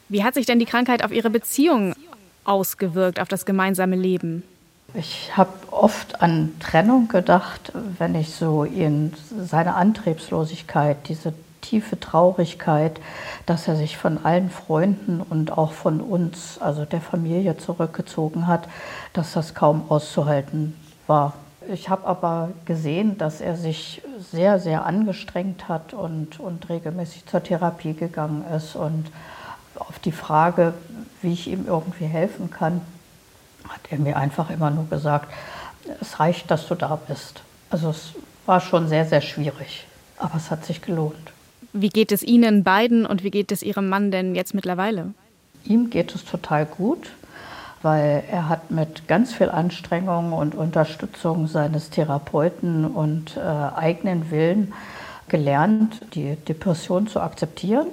[0.08, 1.96] Wie hat sich denn die Krankheit auf Ihre Beziehung
[2.44, 4.44] ausgewirkt, auf das gemeinsame Leben?
[4.94, 13.00] Ich habe oft an Trennung gedacht, wenn ich so in seine Antriebslosigkeit, diese tiefe Traurigkeit,
[13.44, 18.68] dass er sich von allen Freunden und auch von uns, also der Familie, zurückgezogen hat,
[19.14, 21.34] dass das kaum auszuhalten war.
[21.72, 27.42] Ich habe aber gesehen, dass er sich sehr, sehr angestrengt hat und, und regelmäßig zur
[27.42, 28.76] Therapie gegangen ist.
[28.76, 29.06] Und
[29.76, 30.74] auf die Frage,
[31.22, 32.80] wie ich ihm irgendwie helfen kann,
[33.68, 35.32] hat er mir einfach immer nur gesagt,
[36.00, 37.42] es reicht, dass du da bist.
[37.70, 38.12] Also es
[38.46, 39.86] war schon sehr, sehr schwierig,
[40.18, 41.32] aber es hat sich gelohnt.
[41.72, 45.12] Wie geht es Ihnen beiden und wie geht es Ihrem Mann denn jetzt mittlerweile?
[45.64, 47.10] Ihm geht es total gut
[47.84, 54.72] weil er hat mit ganz viel Anstrengung und Unterstützung seines Therapeuten und äh, eigenen Willen
[55.28, 57.88] gelernt, die Depression zu akzeptieren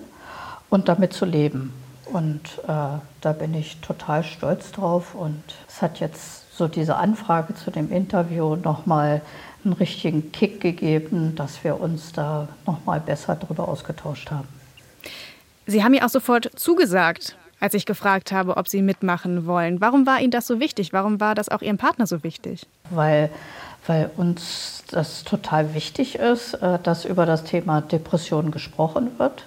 [0.70, 1.74] und damit zu leben.
[2.06, 5.14] Und äh, da bin ich total stolz drauf.
[5.14, 9.22] Und es hat jetzt so diese Anfrage zu dem Interview nochmal
[9.64, 14.48] einen richtigen Kick gegeben, dass wir uns da nochmal besser darüber ausgetauscht haben.
[15.68, 19.80] Sie haben ja auch sofort zugesagt, als ich gefragt habe, ob Sie mitmachen wollen.
[19.80, 20.92] Warum war Ihnen das so wichtig?
[20.92, 22.68] Warum war das auch Ihrem Partner so wichtig?
[22.90, 23.30] Weil,
[23.88, 29.46] weil uns das total wichtig ist, äh, dass über das Thema Depression gesprochen wird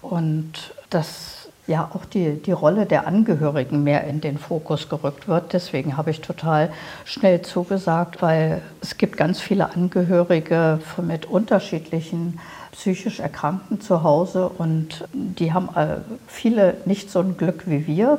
[0.00, 5.52] und dass ja auch die, die Rolle der Angehörigen mehr in den Fokus gerückt wird.
[5.52, 6.72] Deswegen habe ich total
[7.04, 12.40] schnell zugesagt, weil es gibt ganz viele Angehörige mit unterschiedlichen
[12.82, 18.18] psychisch Erkrankten zu Hause und die haben äh, viele nicht so ein Glück wie wir.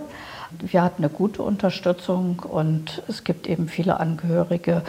[0.58, 4.84] Wir hatten eine gute Unterstützung und es gibt eben viele Angehörige,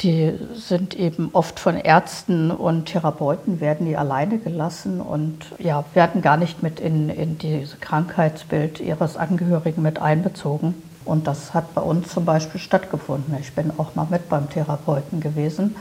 [0.00, 6.22] die sind eben oft von Ärzten und Therapeuten, werden die alleine gelassen und ja, werden
[6.22, 10.74] gar nicht mit in, in dieses Krankheitsbild ihres Angehörigen mit einbezogen.
[11.04, 13.36] Und das hat bei uns zum Beispiel stattgefunden.
[13.38, 15.76] Ich bin auch mal mit beim Therapeuten gewesen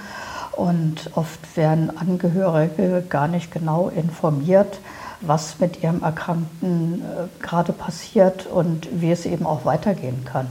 [0.59, 4.79] Und oft werden Angehörige gar nicht genau informiert,
[5.21, 10.47] was mit ihrem Erkrankten äh, gerade passiert und wie es eben auch weitergehen kann,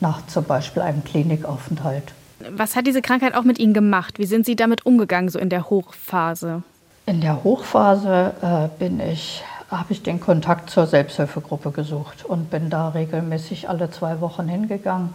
[0.00, 2.12] nach zum Beispiel einem Klinikaufenthalt.
[2.50, 4.18] Was hat diese Krankheit auch mit Ihnen gemacht?
[4.18, 6.62] Wie sind Sie damit umgegangen, so in der Hochphase?
[7.06, 12.68] In der Hochphase äh, bin ich, habe ich den Kontakt zur Selbsthilfegruppe gesucht und bin
[12.68, 15.14] da regelmäßig alle zwei Wochen hingegangen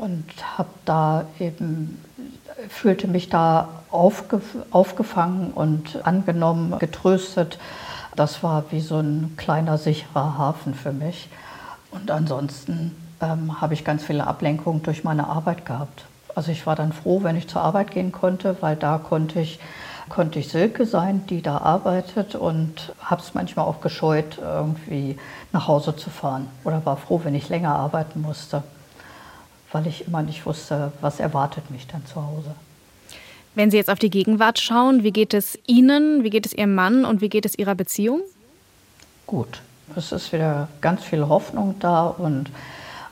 [0.00, 0.24] und
[0.56, 1.98] habe da eben
[2.68, 7.58] fühlte mich da aufgef aufgefangen und angenommen, getröstet.
[8.14, 11.28] Das war wie so ein kleiner sicherer Hafen für mich.
[11.90, 16.04] Und ansonsten ähm, habe ich ganz viele Ablenkungen durch meine Arbeit gehabt.
[16.34, 19.58] Also ich war dann froh, wenn ich zur Arbeit gehen konnte, weil da konnte ich,
[20.10, 25.18] konnte ich Silke sein, die da arbeitet und habe es manchmal auch gescheut, irgendwie
[25.52, 26.48] nach Hause zu fahren.
[26.64, 28.62] Oder war froh, wenn ich länger arbeiten musste,
[29.76, 32.54] weil ich immer nicht wusste, was erwartet mich dann zu Hause.
[33.54, 36.74] Wenn Sie jetzt auf die Gegenwart schauen, wie geht es Ihnen, wie geht es Ihrem
[36.74, 38.22] Mann und wie geht es Ihrer Beziehung?
[39.26, 39.60] Gut,
[39.94, 42.50] es ist wieder ganz viel Hoffnung da und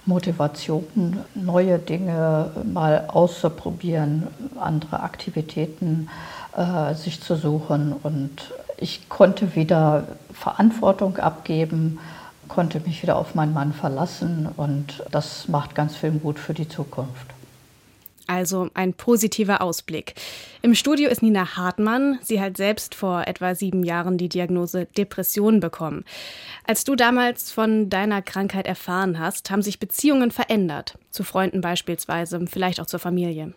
[0.07, 6.09] Motivation, neue Dinge mal auszuprobieren, andere Aktivitäten
[6.57, 7.94] äh, sich zu suchen.
[8.03, 11.98] Und ich konnte wieder Verantwortung abgeben,
[12.48, 16.68] konnte mich wieder auf meinen Mann verlassen und das macht ganz viel Mut für die
[16.68, 17.35] Zukunft.
[18.26, 20.14] Also ein positiver Ausblick.
[20.62, 22.18] Im Studio ist Nina Hartmann.
[22.22, 26.04] Sie hat selbst vor etwa sieben Jahren die Diagnose Depression bekommen.
[26.66, 30.96] Als du damals von deiner Krankheit erfahren hast, haben sich Beziehungen verändert.
[31.11, 33.52] Zu Freunden beispielsweise, vielleicht auch zur Familie.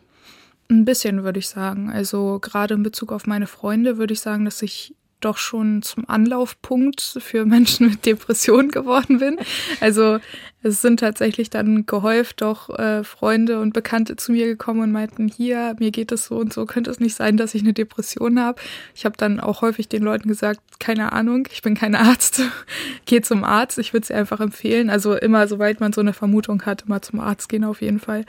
[0.70, 1.90] Ein bisschen würde ich sagen.
[1.90, 6.08] Also gerade in Bezug auf meine Freunde würde ich sagen, dass sich doch schon zum
[6.08, 9.38] Anlaufpunkt für Menschen mit Depressionen geworden bin.
[9.82, 10.20] Also
[10.64, 15.28] es sind tatsächlich dann gehäuft doch äh, Freunde und Bekannte zu mir gekommen und meinten,
[15.28, 18.40] hier, mir geht es so und so, könnte es nicht sein, dass ich eine Depression
[18.40, 18.62] habe.
[18.96, 22.42] Ich habe dann auch häufig den Leuten gesagt, keine Ahnung, ich bin kein Arzt,
[23.06, 24.90] geh zum Arzt, ich würde es einfach empfehlen.
[24.90, 28.26] Also immer, sobald man so eine Vermutung hat, immer zum Arzt gehen auf jeden Fall.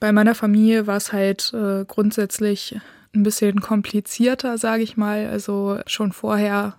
[0.00, 2.76] Bei meiner Familie war es halt äh, grundsätzlich
[3.14, 5.28] ein bisschen komplizierter, sage ich mal.
[5.28, 6.76] Also schon vorher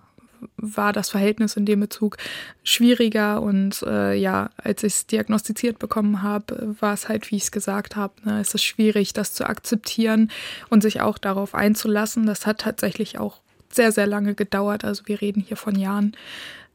[0.56, 2.16] war das Verhältnis in dem Bezug
[2.62, 7.44] schwieriger und äh, ja, als ich es diagnostiziert bekommen habe, war es halt, wie ich
[7.44, 10.30] es gesagt habe, ne, es ist schwierig, das zu akzeptieren
[10.68, 12.26] und sich auch darauf einzulassen.
[12.26, 13.40] Das hat tatsächlich auch
[13.70, 14.84] sehr, sehr lange gedauert.
[14.84, 16.16] Also wir reden hier von Jahren.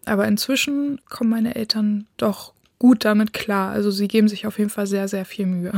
[0.05, 3.71] Aber inzwischen kommen meine Eltern doch gut damit klar.
[3.71, 5.71] Also sie geben sich auf jeden Fall sehr, sehr viel Mühe.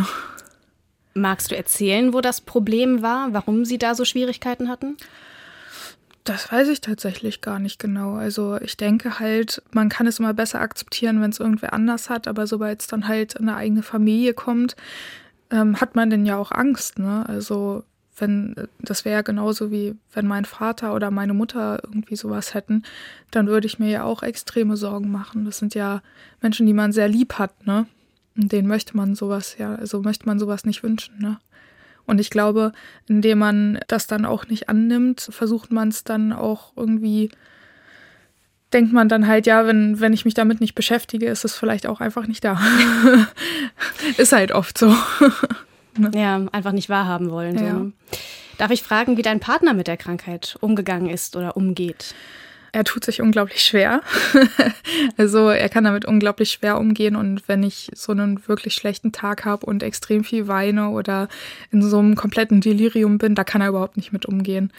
[1.17, 4.97] Magst du erzählen, wo das Problem war, warum Sie da so Schwierigkeiten hatten?
[6.23, 8.15] Das weiß ich tatsächlich gar nicht genau.
[8.15, 12.27] Also ich denke halt, man kann es immer besser akzeptieren, wenn es irgendwer anders hat,
[12.27, 14.75] aber sobald es dann halt in eine eigene Familie kommt,
[15.51, 16.99] ähm, hat man denn ja auch Angst.
[16.99, 17.23] Ne?
[17.27, 17.84] Also
[18.17, 22.84] wenn, das wäre ja genauso wie wenn mein Vater oder meine Mutter irgendwie sowas hätten,
[23.32, 25.45] dann würde ich mir ja auch extreme Sorgen machen.
[25.45, 26.01] Das sind ja
[26.41, 27.86] Menschen, die man sehr lieb hat, ne?
[28.39, 31.39] Denen möchte man sowas ja, also möchte man sowas nicht wünschen, ne?
[32.06, 32.71] Und ich glaube,
[33.08, 37.30] indem man das dann auch nicht annimmt, versucht man es dann auch irgendwie,
[38.71, 41.86] denkt man dann halt, ja, wenn, wenn ich mich damit nicht beschäftige, ist es vielleicht
[41.86, 42.62] auch einfach nicht da.
[44.17, 44.88] ist halt oft so.
[45.97, 46.12] ne?
[46.15, 47.58] Ja, einfach nicht wahrhaben wollen.
[47.58, 47.65] So.
[47.65, 47.73] Ja.
[47.73, 47.91] Ne?
[48.58, 52.15] Darf ich fragen, wie dein Partner mit der Krankheit umgegangen ist oder umgeht?
[52.71, 54.01] Er tut sich unglaublich schwer.
[55.17, 59.45] also er kann damit unglaublich schwer umgehen und wenn ich so einen wirklich schlechten Tag
[59.45, 61.27] habe und extrem viel weine oder
[61.71, 64.71] in so einem kompletten Delirium bin, da kann er überhaupt nicht mit umgehen.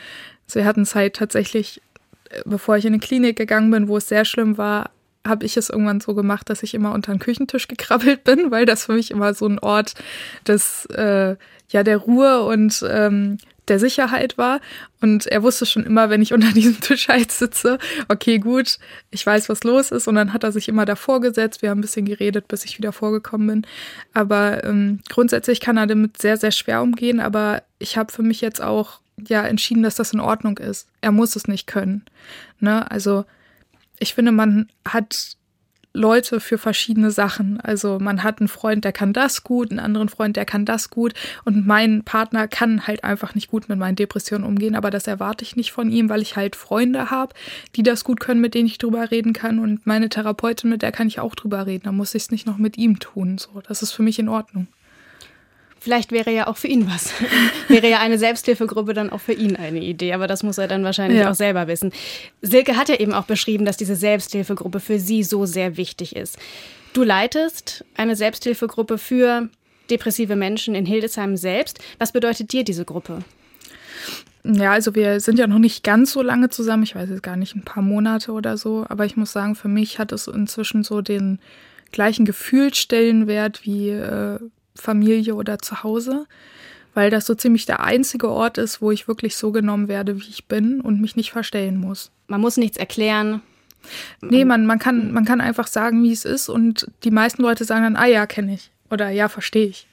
[0.46, 1.82] Also wir hatten Zeit tatsächlich,
[2.30, 4.90] äh, bevor ich in eine Klinik gegangen bin, wo es sehr schlimm war,
[5.26, 8.66] habe ich es irgendwann so gemacht, dass ich immer unter den Küchentisch gekrabbelt bin, weil
[8.66, 9.94] das für mich immer so ein Ort
[10.46, 11.36] des äh,
[11.70, 14.60] ja der Ruhe und ähm, der Sicherheit war.
[15.00, 17.78] Und er wusste schon immer, wenn ich unter diesem Tisch halt sitze,
[18.08, 18.78] okay, gut,
[19.10, 20.08] ich weiß, was los ist.
[20.08, 21.62] Und dann hat er sich immer davor gesetzt.
[21.62, 23.66] Wir haben ein bisschen geredet, bis ich wieder vorgekommen bin.
[24.14, 27.20] Aber ähm, grundsätzlich kann er damit sehr, sehr schwer umgehen.
[27.20, 30.88] Aber ich habe für mich jetzt auch ja entschieden, dass das in Ordnung ist.
[31.00, 32.04] Er muss es nicht können.
[32.60, 32.88] Ne?
[32.90, 33.24] Also
[33.98, 35.36] ich finde, man hat
[35.92, 37.60] Leute für verschiedene Sachen.
[37.60, 40.90] Also man hat einen Freund, der kann das gut, einen anderen Freund, der kann das
[40.90, 41.14] gut.
[41.44, 44.74] Und mein Partner kann halt einfach nicht gut mit meinen Depressionen umgehen.
[44.74, 47.34] Aber das erwarte ich nicht von ihm, weil ich halt Freunde habe,
[47.76, 49.58] die das gut können, mit denen ich drüber reden kann.
[49.58, 51.84] Und meine Therapeutin, mit der kann ich auch drüber reden.
[51.84, 53.38] Da muss ich es nicht noch mit ihm tun.
[53.38, 54.68] So, das ist für mich in Ordnung.
[55.80, 57.12] Vielleicht wäre ja auch für ihn was.
[57.68, 60.84] wäre ja eine Selbsthilfegruppe dann auch für ihn eine Idee, aber das muss er dann
[60.84, 61.30] wahrscheinlich ja.
[61.30, 61.92] auch selber wissen.
[62.42, 66.38] Silke hat ja eben auch beschrieben, dass diese Selbsthilfegruppe für sie so sehr wichtig ist.
[66.92, 69.48] Du leitest eine Selbsthilfegruppe für
[69.90, 71.78] depressive Menschen in Hildesheim selbst.
[71.98, 73.20] Was bedeutet dir diese Gruppe?
[74.44, 76.82] Ja, also wir sind ja noch nicht ganz so lange zusammen.
[76.82, 78.86] Ich weiß jetzt gar nicht, ein paar Monate oder so.
[78.88, 81.38] Aber ich muss sagen, für mich hat es inzwischen so den
[81.92, 84.38] gleichen Gefühlsstellenwert wie äh,
[84.80, 86.26] Familie oder zu Hause,
[86.94, 90.28] weil das so ziemlich der einzige Ort ist, wo ich wirklich so genommen werde, wie
[90.28, 92.10] ich bin und mich nicht verstellen muss.
[92.26, 93.42] Man muss nichts erklären.
[94.20, 97.64] Nee, man, man, kann, man kann einfach sagen, wie es ist und die meisten Leute
[97.64, 99.88] sagen dann, ah ja, kenne ich oder ja, verstehe ich.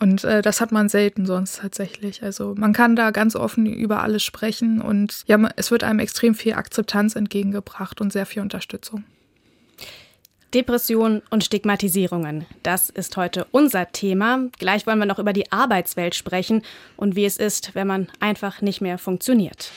[0.00, 2.22] Und äh, das hat man selten sonst tatsächlich.
[2.22, 6.34] Also man kann da ganz offen über alles sprechen und ja, es wird einem extrem
[6.34, 9.04] viel Akzeptanz entgegengebracht und sehr viel Unterstützung.
[10.52, 12.44] Depression und Stigmatisierungen.
[12.62, 14.48] Das ist heute unser Thema.
[14.58, 16.62] Gleich wollen wir noch über die Arbeitswelt sprechen
[16.96, 19.70] und wie es ist, wenn man einfach nicht mehr funktioniert.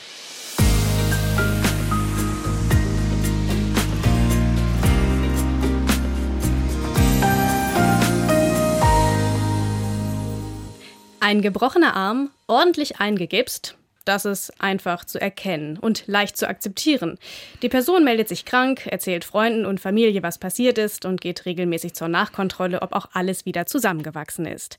[11.20, 17.18] Ein gebrochener Arm, ordentlich eingegipst, das ist einfach zu erkennen und leicht zu akzeptieren.
[17.62, 21.94] Die Person meldet sich krank, erzählt Freunden und Familie, was passiert ist und geht regelmäßig
[21.94, 24.78] zur Nachkontrolle, ob auch alles wieder zusammengewachsen ist.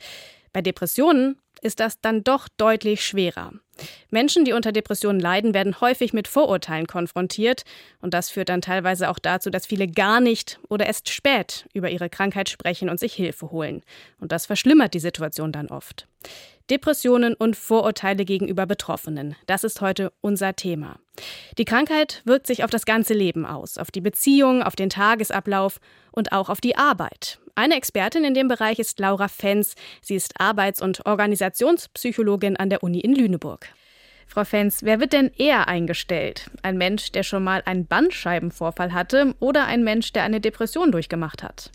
[0.54, 3.52] Bei Depressionen ist das dann doch deutlich schwerer.
[4.10, 7.64] Menschen, die unter Depressionen leiden, werden häufig mit Vorurteilen konfrontiert
[8.00, 11.90] und das führt dann teilweise auch dazu, dass viele gar nicht oder erst spät über
[11.90, 13.82] ihre Krankheit sprechen und sich Hilfe holen.
[14.20, 16.08] Und das verschlimmert die Situation dann oft.
[16.70, 19.36] Depressionen und Vorurteile gegenüber Betroffenen.
[19.46, 21.00] Das ist heute unser Thema.
[21.58, 25.80] Die Krankheit wirkt sich auf das ganze Leben aus, auf die Beziehung, auf den Tagesablauf
[26.12, 27.40] und auch auf die Arbeit.
[27.58, 29.76] Eine Expertin in dem Bereich ist Laura Fenz.
[30.02, 31.06] Sie ist Arbeits- und
[31.56, 33.68] Organisationspsychologin an der Uni in Lüneburg.
[34.28, 36.50] Frau Fenz, wer wird denn eher eingestellt?
[36.64, 41.44] Ein Mensch, der schon mal einen Bandscheibenvorfall hatte oder ein Mensch, der eine Depression durchgemacht
[41.44, 41.72] hat?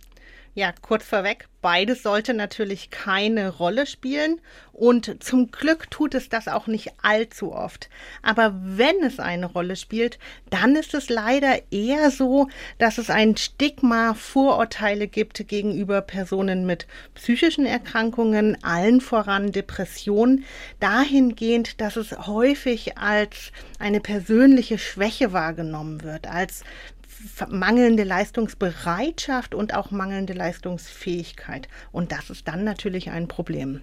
[0.54, 4.40] Ja, kurz vorweg, beides sollte natürlich keine Rolle spielen
[4.72, 7.88] und zum Glück tut es das auch nicht allzu oft.
[8.20, 10.18] Aber wenn es eine Rolle spielt,
[10.50, 16.88] dann ist es leider eher so, dass es ein Stigma, Vorurteile gibt gegenüber Personen mit
[17.14, 20.44] psychischen Erkrankungen, allen voran Depressionen,
[20.80, 26.64] dahingehend, dass es häufig als eine persönliche Schwäche wahrgenommen wird, als
[27.48, 31.68] mangelnde Leistungsbereitschaft und auch mangelnde Leistungsfähigkeit.
[31.92, 33.82] Und das ist dann natürlich ein Problem.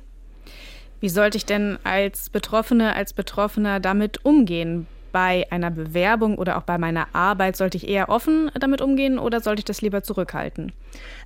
[1.00, 4.88] Wie sollte ich denn als Betroffene, als Betroffener damit umgehen?
[5.20, 9.42] Bei einer Bewerbung oder auch bei meiner Arbeit sollte ich eher offen damit umgehen oder
[9.42, 10.74] sollte ich das lieber zurückhalten?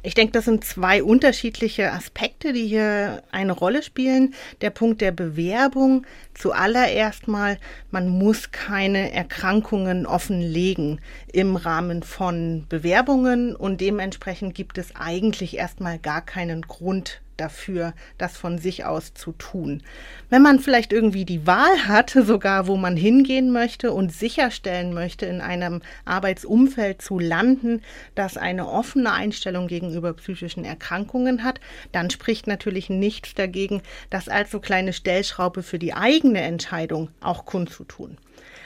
[0.02, 4.34] Ich denke, das sind zwei unterschiedliche Aspekte, die hier eine Rolle spielen.
[4.62, 7.58] Der Punkt der Bewerbung zuallererst mal,
[7.90, 11.02] man muss keine Erkrankungen offenlegen
[11.34, 18.38] im Rahmen von Bewerbungen und dementsprechend gibt es eigentlich erstmal gar keinen Grund dafür, das
[18.38, 19.84] von sich aus zu tun.
[20.30, 25.26] Wenn man vielleicht irgendwie die Wahl hat, sogar wo man hingehen möchte und sicherstellen möchte,
[25.26, 27.82] in einem Arbeitsumfeld zu landen,
[28.16, 31.60] das eine offene Einstellung gegenüber psychischen Erkrankungen hat,
[31.92, 37.46] dann spricht natürlich nichts dagegen, das als so kleine Stellschraube für die eigene Entscheidung auch
[37.46, 38.18] kundzutun.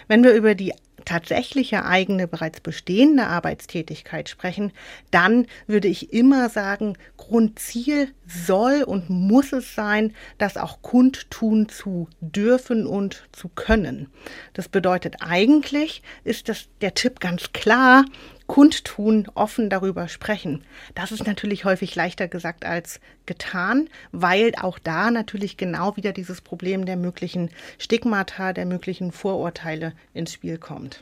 [0.07, 0.73] Wenn wir über die
[1.05, 4.71] tatsächliche eigene, bereits bestehende Arbeitstätigkeit sprechen,
[5.11, 12.09] dann würde ich immer sagen, Grundziel soll und muss es sein, das auch kundtun zu
[12.19, 14.07] dürfen und zu können.
[14.53, 18.05] Das bedeutet eigentlich, ist das der Tipp ganz klar,
[18.47, 20.63] kundtun, offen darüber sprechen.
[20.93, 26.41] Das ist natürlich häufig leichter gesagt als getan, weil auch da natürlich genau wieder dieses
[26.41, 31.01] Problem der möglichen Stigmata, der möglichen Vorurteile ins Spiel kommt.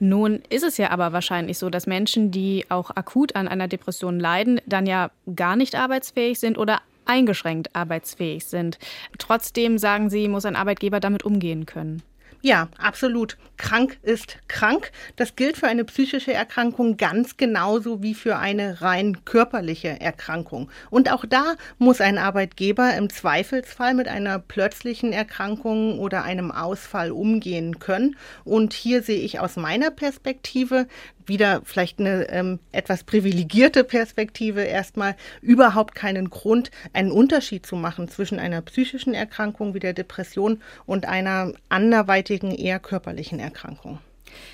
[0.00, 4.18] Nun ist es ja aber wahrscheinlich so, dass Menschen, die auch akut an einer Depression
[4.18, 8.78] leiden, dann ja gar nicht arbeitsfähig sind oder eingeschränkt arbeitsfähig sind.
[9.18, 12.02] Trotzdem sagen Sie, muss ein Arbeitgeber damit umgehen können.
[12.44, 13.38] Ja, absolut.
[13.56, 14.92] Krank ist krank.
[15.16, 20.70] Das gilt für eine psychische Erkrankung ganz genauso wie für eine rein körperliche Erkrankung.
[20.90, 27.12] Und auch da muss ein Arbeitgeber im Zweifelsfall mit einer plötzlichen Erkrankung oder einem Ausfall
[27.12, 28.14] umgehen können.
[28.44, 30.86] Und hier sehe ich aus meiner Perspektive
[31.26, 38.08] wieder vielleicht eine ähm, etwas privilegierte Perspektive erstmal überhaupt keinen Grund, einen Unterschied zu machen
[38.08, 43.98] zwischen einer psychischen Erkrankung wie der Depression und einer anderweitigen, eher körperlichen Erkrankung.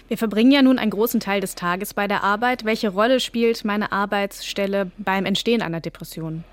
[0.08, 2.64] Wir verbringen ja nun einen großen Teil des Tages bei der Arbeit.
[2.64, 6.44] Welche Rolle spielt meine Arbeitsstelle beim Entstehen einer Depression?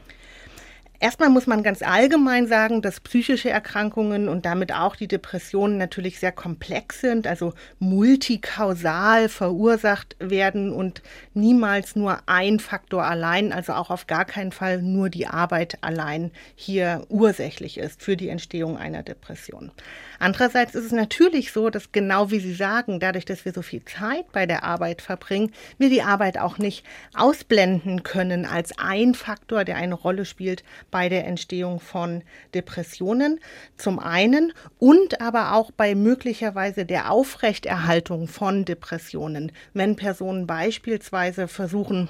[1.00, 6.20] Erstmal muss man ganz allgemein sagen, dass psychische Erkrankungen und damit auch die Depressionen natürlich
[6.20, 11.04] sehr komplex sind, also multikausal verursacht werden und
[11.36, 16.32] niemals nur ein Faktor allein, also auch auf gar keinen Fall nur die Arbeit allein
[16.56, 19.72] hier ursächlich ist für die Entstehung einer Depression.
[20.18, 23.86] Andererseits ist es natürlich so, dass genau wie Sie sagen, dadurch, dass wir so viel
[23.86, 26.84] Zeit bei der Arbeit verbringen, wir die Arbeit auch nicht
[27.14, 32.24] ausblenden können als ein Faktor, der eine Rolle spielt bei der Entstehung von
[32.54, 33.40] Depressionen.
[33.78, 42.10] Zum einen und aber auch bei möglicherweise der Aufrechterhaltung von Depressionen, wenn Personen beispielsweise versuchen,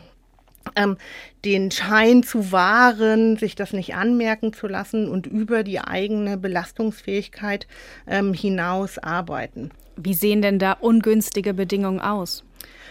[0.75, 0.97] ähm,
[1.45, 7.67] den Schein zu wahren, sich das nicht anmerken zu lassen und über die eigene Belastungsfähigkeit
[8.07, 9.71] ähm, hinaus arbeiten.
[9.95, 12.43] Wie sehen denn da ungünstige Bedingungen aus?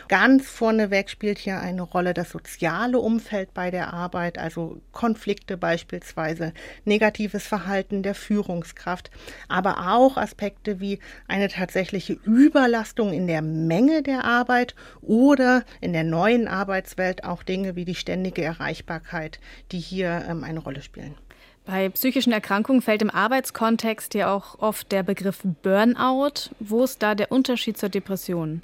[0.08, 6.52] Ganz vorneweg spielt hier eine Rolle das soziale Umfeld bei der Arbeit, also Konflikte beispielsweise,
[6.84, 9.10] negatives Verhalten der Führungskraft,
[9.48, 16.04] aber auch Aspekte wie eine tatsächliche Überlastung in der Menge der Arbeit oder in der
[16.04, 19.40] neuen Arbeitswelt auch Dinge wie die ständige Erreichbarkeit,
[19.72, 21.16] die hier ähm, eine Rolle spielen.
[21.64, 26.50] Bei psychischen Erkrankungen fällt im Arbeitskontext ja auch oft der Begriff Burnout.
[26.60, 28.62] Wo ist da der Unterschied zur Depression?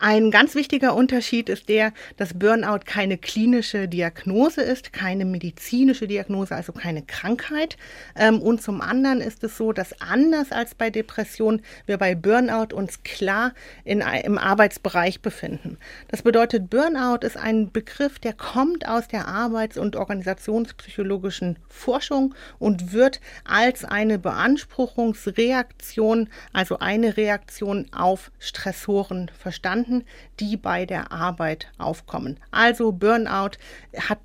[0.00, 6.54] Ein ganz wichtiger Unterschied ist der, dass Burnout keine klinische Diagnose ist, keine medizinische Diagnose,
[6.54, 7.76] also keine Krankheit.
[8.14, 12.76] Ähm, und zum anderen ist es so, dass anders als bei Depression wir bei Burnout
[12.76, 15.78] uns klar in, im Arbeitsbereich befinden.
[16.06, 22.92] Das bedeutet, Burnout ist ein Begriff, der kommt aus der arbeits- und organisationspsychologischen Forschung und
[22.92, 30.04] wird als eine Beanspruchungsreaktion, also eine Reaktion auf Stressoren verstanden Krankheiten,
[30.40, 32.38] die bei der Arbeit aufkommen.
[32.50, 33.58] Also Burnout
[33.96, 34.18] hat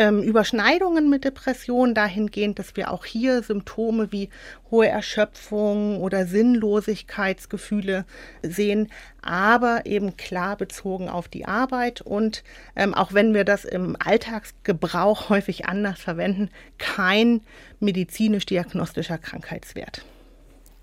[0.00, 4.30] ähm, Überschneidungen mit Depressionen dahingehend, dass wir auch hier Symptome wie
[4.70, 8.04] hohe Erschöpfung oder Sinnlosigkeitsgefühle
[8.42, 8.92] sehen,
[9.22, 12.44] aber eben klar bezogen auf die Arbeit und
[12.76, 17.40] ähm, auch wenn wir das im Alltagsgebrauch häufig anders verwenden, kein
[17.80, 20.04] medizinisch-diagnostischer Krankheitswert.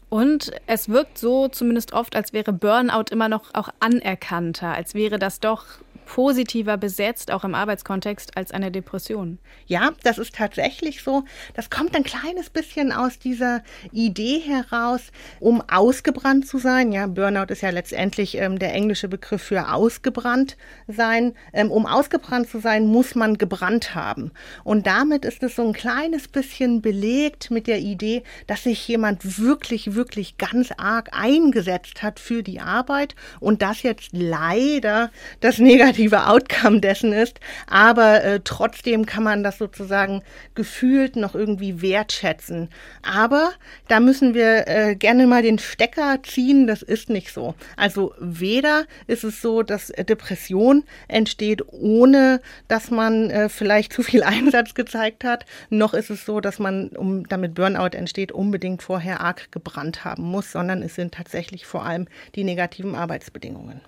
[0.10, 5.20] Und es wirkt so zumindest oft, als wäre Burnout immer noch auch anerkannter, als wäre
[5.20, 5.66] das doch
[6.06, 9.40] positiver besetzt, auch im Arbeitskontext, als eine Depression.
[9.68, 11.24] Ja, das ist tatsächlich so.
[11.54, 15.02] Das kommt ein kleines bisschen aus dieser Idee heraus,
[15.40, 16.92] um ausgebrannt zu sein.
[16.92, 21.34] Ja, Burnout ist ja letztendlich ähm, der englische Begriff für ausgebrannt sein.
[21.54, 24.32] Ähm, um ausgebrannt zu sein, muss man gebrannt haben.
[24.64, 29.40] Und damit ist es so ein kleines bisschen belegt mit der Idee, dass sich jemand
[29.40, 35.95] wirklich, wirklich ganz arg eingesetzt hat für die Arbeit und das jetzt leider das Negative
[35.96, 40.22] negative Outcome dessen ist, aber äh, trotzdem kann man das sozusagen
[40.54, 42.70] gefühlt noch irgendwie wertschätzen.
[43.02, 43.52] Aber
[43.88, 47.56] da müssen wir äh, gerne mal den Stecker ziehen, das ist nicht so.
[47.78, 54.24] Also weder ist es so, dass Depression entsteht, ohne dass man äh, vielleicht zu viel
[54.36, 59.22] Einsatz gezeigt hat, noch ist es so, dass man, um damit Burnout entsteht, unbedingt vorher
[59.22, 63.82] arg gebrannt haben muss, sondern es sind tatsächlich vor allem die negativen Arbeitsbedingungen.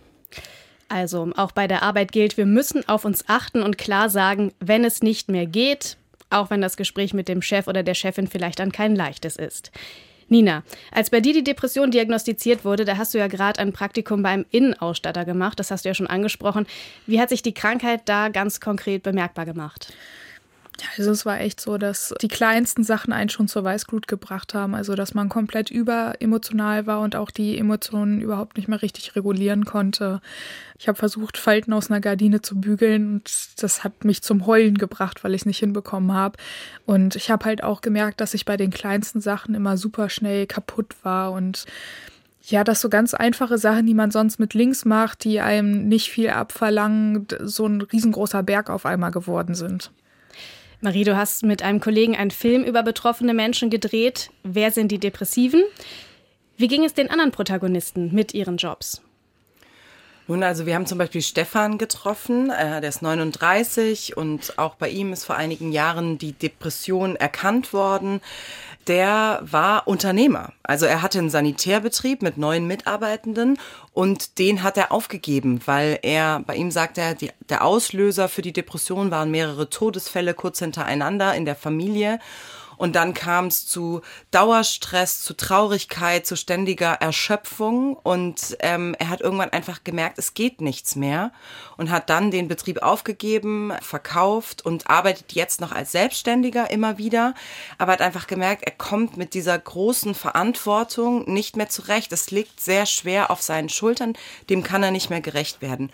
[0.90, 4.86] Also auch bei der Arbeit gilt, wir müssen auf uns achten und klar sagen, wenn
[4.86, 5.98] es nicht mehr geht,
[6.30, 9.72] auch wenn das Gespräch mit dem Chef oder der Chefin vielleicht dann kein leichtes ist.
[10.30, 14.24] Nina, als bei dir die Depression diagnostiziert wurde, da hast du ja gerade ein Praktikum
[14.24, 16.68] beim Innenausstatter gemacht, das hast du ja schon angesprochen.
[17.06, 19.94] Wie hat sich die Krankheit da ganz konkret bemerkbar gemacht?
[20.98, 24.76] Also es war echt so, dass die kleinsten Sachen einen schon zur Weißglut gebracht haben.
[24.76, 29.66] Also dass man komplett überemotional war und auch die Emotionen überhaupt nicht mehr richtig regulieren
[29.66, 30.22] konnte.
[30.78, 34.78] Ich habe versucht, Falten aus einer Gardine zu bügeln und das hat mich zum Heulen
[34.78, 36.38] gebracht, weil ich es nicht hinbekommen habe.
[36.86, 40.46] Und ich habe halt auch gemerkt, dass ich bei den kleinsten Sachen immer super schnell
[40.46, 41.66] kaputt war und
[42.50, 46.10] ja, dass so ganz einfache Sachen, die man sonst mit links macht, die einem nicht
[46.10, 49.92] viel abverlangen, so ein riesengroßer Berg auf einmal geworden sind.
[50.80, 54.30] Marie, du hast mit einem Kollegen einen Film über betroffene Menschen gedreht.
[54.44, 55.64] Wer sind die Depressiven?
[56.56, 59.02] Wie ging es den anderen Protagonisten mit ihren Jobs?
[60.28, 64.90] Nun, also wir haben zum Beispiel Stefan getroffen, äh, der ist 39 und auch bei
[64.90, 68.22] ihm ist vor einigen Jahren die Depression erkannt worden
[68.88, 70.54] der war Unternehmer.
[70.64, 73.58] Also er hatte einen Sanitärbetrieb mit neun Mitarbeitenden
[73.94, 78.42] und den hat er aufgegeben, weil er, bei ihm sagt er, die, der Auslöser für
[78.42, 82.20] die Depression waren mehrere Todesfälle kurz hintereinander in der Familie.
[82.78, 84.02] Und dann kam es zu
[84.32, 87.96] Dauerstress, zu Traurigkeit, zu ständiger Erschöpfung.
[87.96, 91.32] Und ähm, er hat irgendwann einfach gemerkt, es geht nichts mehr.
[91.76, 97.34] Und hat dann den Betrieb aufgegeben, verkauft und arbeitet jetzt noch als Selbstständiger immer wieder.
[97.78, 102.12] Aber hat einfach gemerkt, er kommt mit dieser großen Verantwortung nicht mehr zurecht.
[102.12, 104.14] Es liegt sehr schwer auf seinen Schultern.
[104.50, 105.92] Dem kann er nicht mehr gerecht werden.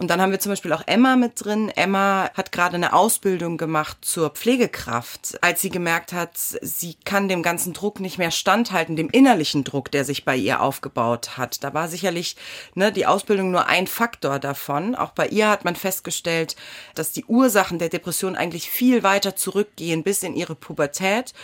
[0.00, 1.68] Und dann haben wir zum Beispiel auch Emma mit drin.
[1.76, 7.42] Emma hat gerade eine Ausbildung gemacht zur Pflegekraft, als sie gemerkt hat, sie kann dem
[7.42, 11.62] ganzen Druck nicht mehr standhalten, dem innerlichen Druck, der sich bei ihr aufgebaut hat.
[11.62, 12.36] Da war sicherlich
[12.74, 14.94] ne, die Ausbildung nur ein Faktor davon.
[14.94, 16.56] Auch bei ihr hat man festgestellt,
[16.94, 21.34] dass die Ursachen der Depression eigentlich viel weiter zurückgehen bis in ihre Pubertät.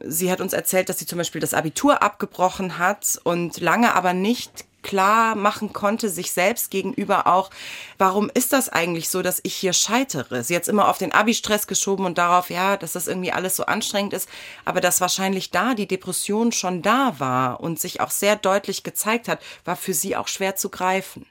[0.00, 4.14] Sie hat uns erzählt, dass sie zum Beispiel das Abitur abgebrochen hat und lange aber
[4.14, 7.50] nicht klar machen konnte, sich selbst gegenüber auch,
[7.98, 10.42] warum ist das eigentlich so, dass ich hier scheitere?
[10.42, 13.66] Sie hat immer auf den Abi-Stress geschoben und darauf, ja, dass das irgendwie alles so
[13.66, 14.28] anstrengend ist,
[14.64, 19.28] aber dass wahrscheinlich da die Depression schon da war und sich auch sehr deutlich gezeigt
[19.28, 21.26] hat, war für sie auch schwer zu greifen.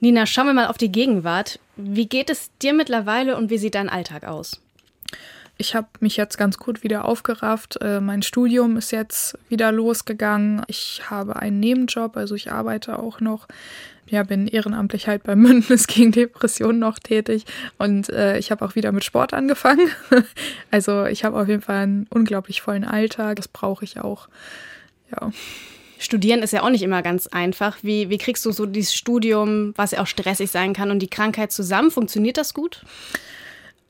[0.00, 1.60] Nina, schauen wir mal auf die Gegenwart.
[1.76, 4.61] Wie geht es dir mittlerweile und wie sieht dein Alltag aus?
[5.58, 7.78] Ich habe mich jetzt ganz gut wieder aufgerafft.
[7.80, 10.62] Äh, mein Studium ist jetzt wieder losgegangen.
[10.66, 13.46] Ich habe einen Nebenjob, also ich arbeite auch noch.
[14.08, 17.44] Ja, bin ehrenamtlich halt beim Bündnis gegen Depressionen noch tätig
[17.78, 19.88] und äh, ich habe auch wieder mit Sport angefangen.
[20.70, 23.36] also ich habe auf jeden Fall einen unglaublich vollen Alltag.
[23.36, 24.28] Das brauche ich auch.
[25.10, 25.30] Ja.
[25.98, 27.78] Studieren ist ja auch nicht immer ganz einfach.
[27.82, 31.08] Wie, wie kriegst du so dieses Studium, was ja auch stressig sein kann, und die
[31.08, 31.92] Krankheit zusammen?
[31.92, 32.84] Funktioniert das gut?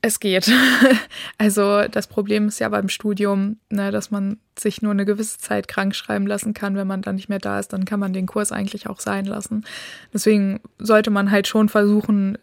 [0.05, 0.51] Es geht.
[1.37, 5.67] Also das Problem ist ja beim Studium, ne, dass man sich nur eine gewisse Zeit
[5.67, 6.75] krank schreiben lassen kann.
[6.75, 9.25] Wenn man dann nicht mehr da ist, dann kann man den Kurs eigentlich auch sein
[9.25, 9.65] lassen.
[10.13, 12.37] Deswegen sollte man halt schon versuchen,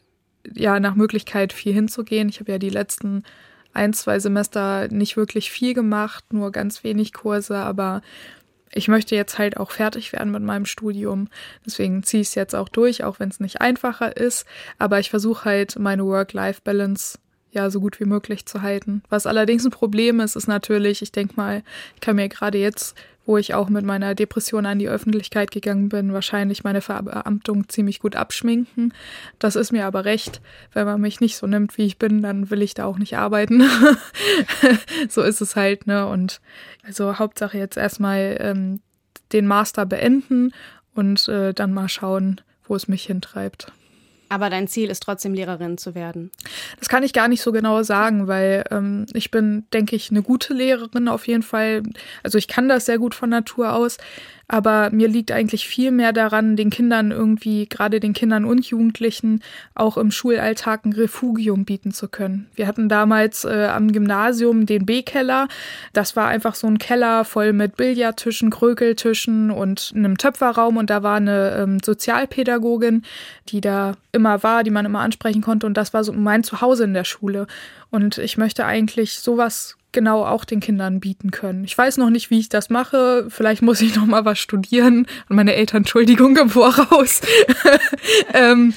[0.52, 2.28] ja, nach Möglichkeit viel hinzugehen.
[2.28, 3.24] Ich habe ja die letzten
[3.72, 8.02] ein, zwei Semester nicht wirklich viel gemacht, nur ganz wenig Kurse, aber
[8.72, 11.28] ich möchte jetzt halt auch fertig werden mit meinem Studium.
[11.64, 14.46] Deswegen ziehe ich es jetzt auch durch, auch wenn es nicht einfacher ist.
[14.78, 17.18] Aber ich versuche halt meine Work-Life-Balance
[17.52, 19.02] ja so gut wie möglich zu halten.
[19.08, 21.62] Was allerdings ein Problem ist, ist natürlich, ich denke mal,
[21.94, 22.96] ich kann mir gerade jetzt,
[23.26, 28.00] wo ich auch mit meiner Depression an die Öffentlichkeit gegangen bin, wahrscheinlich meine Verbeamtung ziemlich
[28.00, 28.94] gut abschminken.
[29.38, 30.40] Das ist mir aber recht.
[30.72, 33.16] Wenn man mich nicht so nimmt, wie ich bin, dann will ich da auch nicht
[33.16, 33.62] arbeiten.
[35.08, 36.06] so ist es halt, ne?
[36.06, 36.40] Und
[36.82, 38.80] also Hauptsache jetzt erstmal ähm,
[39.32, 40.52] den Master beenden
[40.94, 43.72] und äh, dann mal schauen, wo es mich hintreibt.
[44.30, 46.30] Aber dein Ziel ist trotzdem Lehrerin zu werden.
[46.78, 50.22] Das kann ich gar nicht so genau sagen, weil ähm, ich bin, denke ich, eine
[50.22, 51.82] gute Lehrerin auf jeden Fall.
[52.22, 53.98] Also ich kann das sehr gut von Natur aus.
[54.52, 59.44] Aber mir liegt eigentlich viel mehr daran, den Kindern irgendwie, gerade den Kindern und Jugendlichen,
[59.76, 62.48] auch im Schulalltag ein Refugium bieten zu können.
[62.56, 65.46] Wir hatten damals äh, am Gymnasium den B-Keller.
[65.92, 70.78] Das war einfach so ein Keller voll mit Billardtischen, Krökeltischen und einem Töpferraum.
[70.78, 73.04] Und da war eine ähm, Sozialpädagogin,
[73.50, 75.68] die da immer war, die man immer ansprechen konnte.
[75.68, 77.46] Und das war so mein Zuhause in der Schule.
[77.90, 81.64] Und ich möchte eigentlich sowas genau auch den Kindern bieten können.
[81.64, 83.26] Ich weiß noch nicht, wie ich das mache.
[83.28, 85.06] Vielleicht muss ich noch mal was studieren.
[85.28, 87.20] Und meine Eltern, Entschuldigung, im Voraus.
[88.34, 88.74] ähm,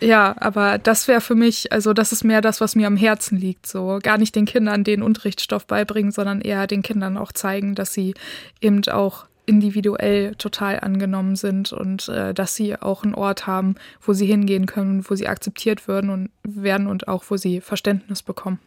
[0.00, 3.38] ja, aber das wäre für mich, also das ist mehr das, was mir am Herzen
[3.38, 3.66] liegt.
[3.66, 7.92] So gar nicht den Kindern den Unterrichtsstoff beibringen, sondern eher den Kindern auch zeigen, dass
[7.92, 8.14] sie
[8.60, 14.12] eben auch individuell total angenommen sind und äh, dass sie auch einen Ort haben, wo
[14.12, 18.58] sie hingehen können, wo sie akzeptiert werden und werden und auch wo sie Verständnis bekommen.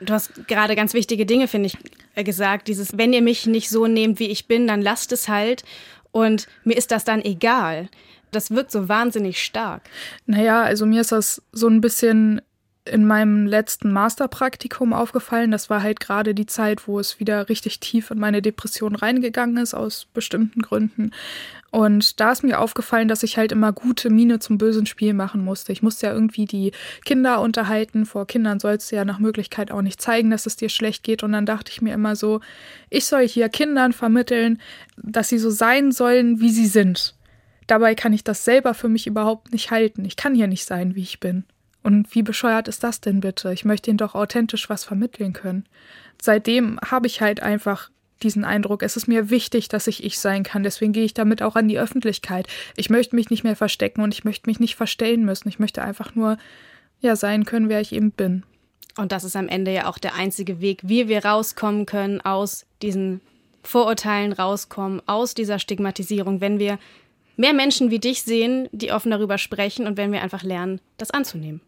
[0.00, 1.78] Du hast gerade ganz wichtige Dinge, finde ich,
[2.14, 2.68] äh, gesagt.
[2.68, 5.64] Dieses, wenn ihr mich nicht so nehmt, wie ich bin, dann lasst es halt.
[6.12, 7.88] Und mir ist das dann egal.
[8.30, 9.82] Das wirkt so wahnsinnig stark.
[10.26, 12.40] Naja, also mir ist das so ein bisschen
[12.84, 15.50] in meinem letzten Masterpraktikum aufgefallen.
[15.50, 19.58] Das war halt gerade die Zeit, wo es wieder richtig tief in meine Depression reingegangen
[19.58, 21.12] ist, aus bestimmten Gründen.
[21.70, 25.44] Und da ist mir aufgefallen, dass ich halt immer gute Miene zum bösen Spiel machen
[25.44, 25.70] musste.
[25.72, 26.72] Ich musste ja irgendwie die
[27.04, 28.06] Kinder unterhalten.
[28.06, 31.22] Vor Kindern sollst du ja nach Möglichkeit auch nicht zeigen, dass es dir schlecht geht.
[31.22, 32.40] Und dann dachte ich mir immer so,
[32.88, 34.60] ich soll hier Kindern vermitteln,
[34.96, 37.14] dass sie so sein sollen, wie sie sind.
[37.68, 40.04] Dabei kann ich das selber für mich überhaupt nicht halten.
[40.04, 41.44] Ich kann hier nicht sein, wie ich bin.
[41.84, 43.52] Und wie bescheuert ist das denn bitte?
[43.52, 45.66] Ich möchte ihnen doch authentisch was vermitteln können.
[46.20, 47.90] Seitdem habe ich halt einfach
[48.22, 48.82] diesen Eindruck.
[48.82, 50.62] Es ist mir wichtig, dass ich ich sein kann.
[50.62, 52.46] Deswegen gehe ich damit auch an die Öffentlichkeit.
[52.76, 55.48] Ich möchte mich nicht mehr verstecken und ich möchte mich nicht verstellen müssen.
[55.48, 56.38] Ich möchte einfach nur
[57.00, 58.44] ja sein können, wer ich eben bin.
[58.96, 62.66] Und das ist am Ende ja auch der einzige Weg, wie wir rauskommen können aus
[62.82, 63.20] diesen
[63.62, 66.78] Vorurteilen rauskommen, aus dieser Stigmatisierung, wenn wir
[67.36, 71.10] mehr Menschen wie dich sehen, die offen darüber sprechen und wenn wir einfach lernen, das
[71.10, 71.60] anzunehmen.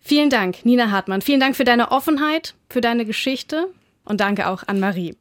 [0.00, 1.20] Vielen Dank, Nina Hartmann.
[1.20, 3.68] Vielen Dank für deine Offenheit, für deine Geschichte
[4.08, 5.14] Und danke auch an Marie.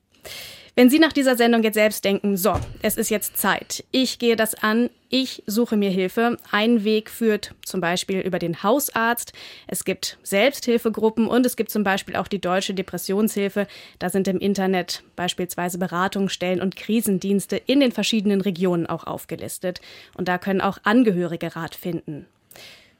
[0.76, 4.36] Wenn Sie nach dieser Sendung jetzt selbst denken, so, es ist jetzt Zeit, ich gehe
[4.36, 6.38] das an, ich suche mir Hilfe.
[6.52, 9.34] Ein Weg führt zum Beispiel über den Hausarzt.
[9.66, 13.66] Es gibt Selbsthilfegruppen und es gibt zum Beispiel auch die Deutsche Depressionshilfe.
[13.98, 19.82] Da sind im Internet beispielsweise Beratungsstellen und Krisendienste in den verschiedenen Regionen auch aufgelistet.
[20.16, 22.28] Und da können auch Angehörige Rat finden.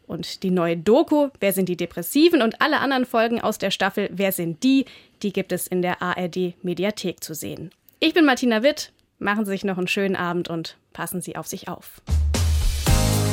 [0.08, 4.10] Und die neue Doku, Wer sind die Depressiven und alle anderen Folgen aus der Staffel
[4.12, 4.86] Wer sind die,
[5.22, 7.72] die gibt es in der ARD Mediathek zu sehen.
[8.00, 11.48] Ich bin Martina Witt, machen Sie sich noch einen schönen Abend und passen Sie auf
[11.48, 12.02] sich auf.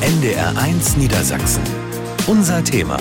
[0.01, 1.63] NDR1 Niedersachsen.
[2.27, 2.99] Unser Thema.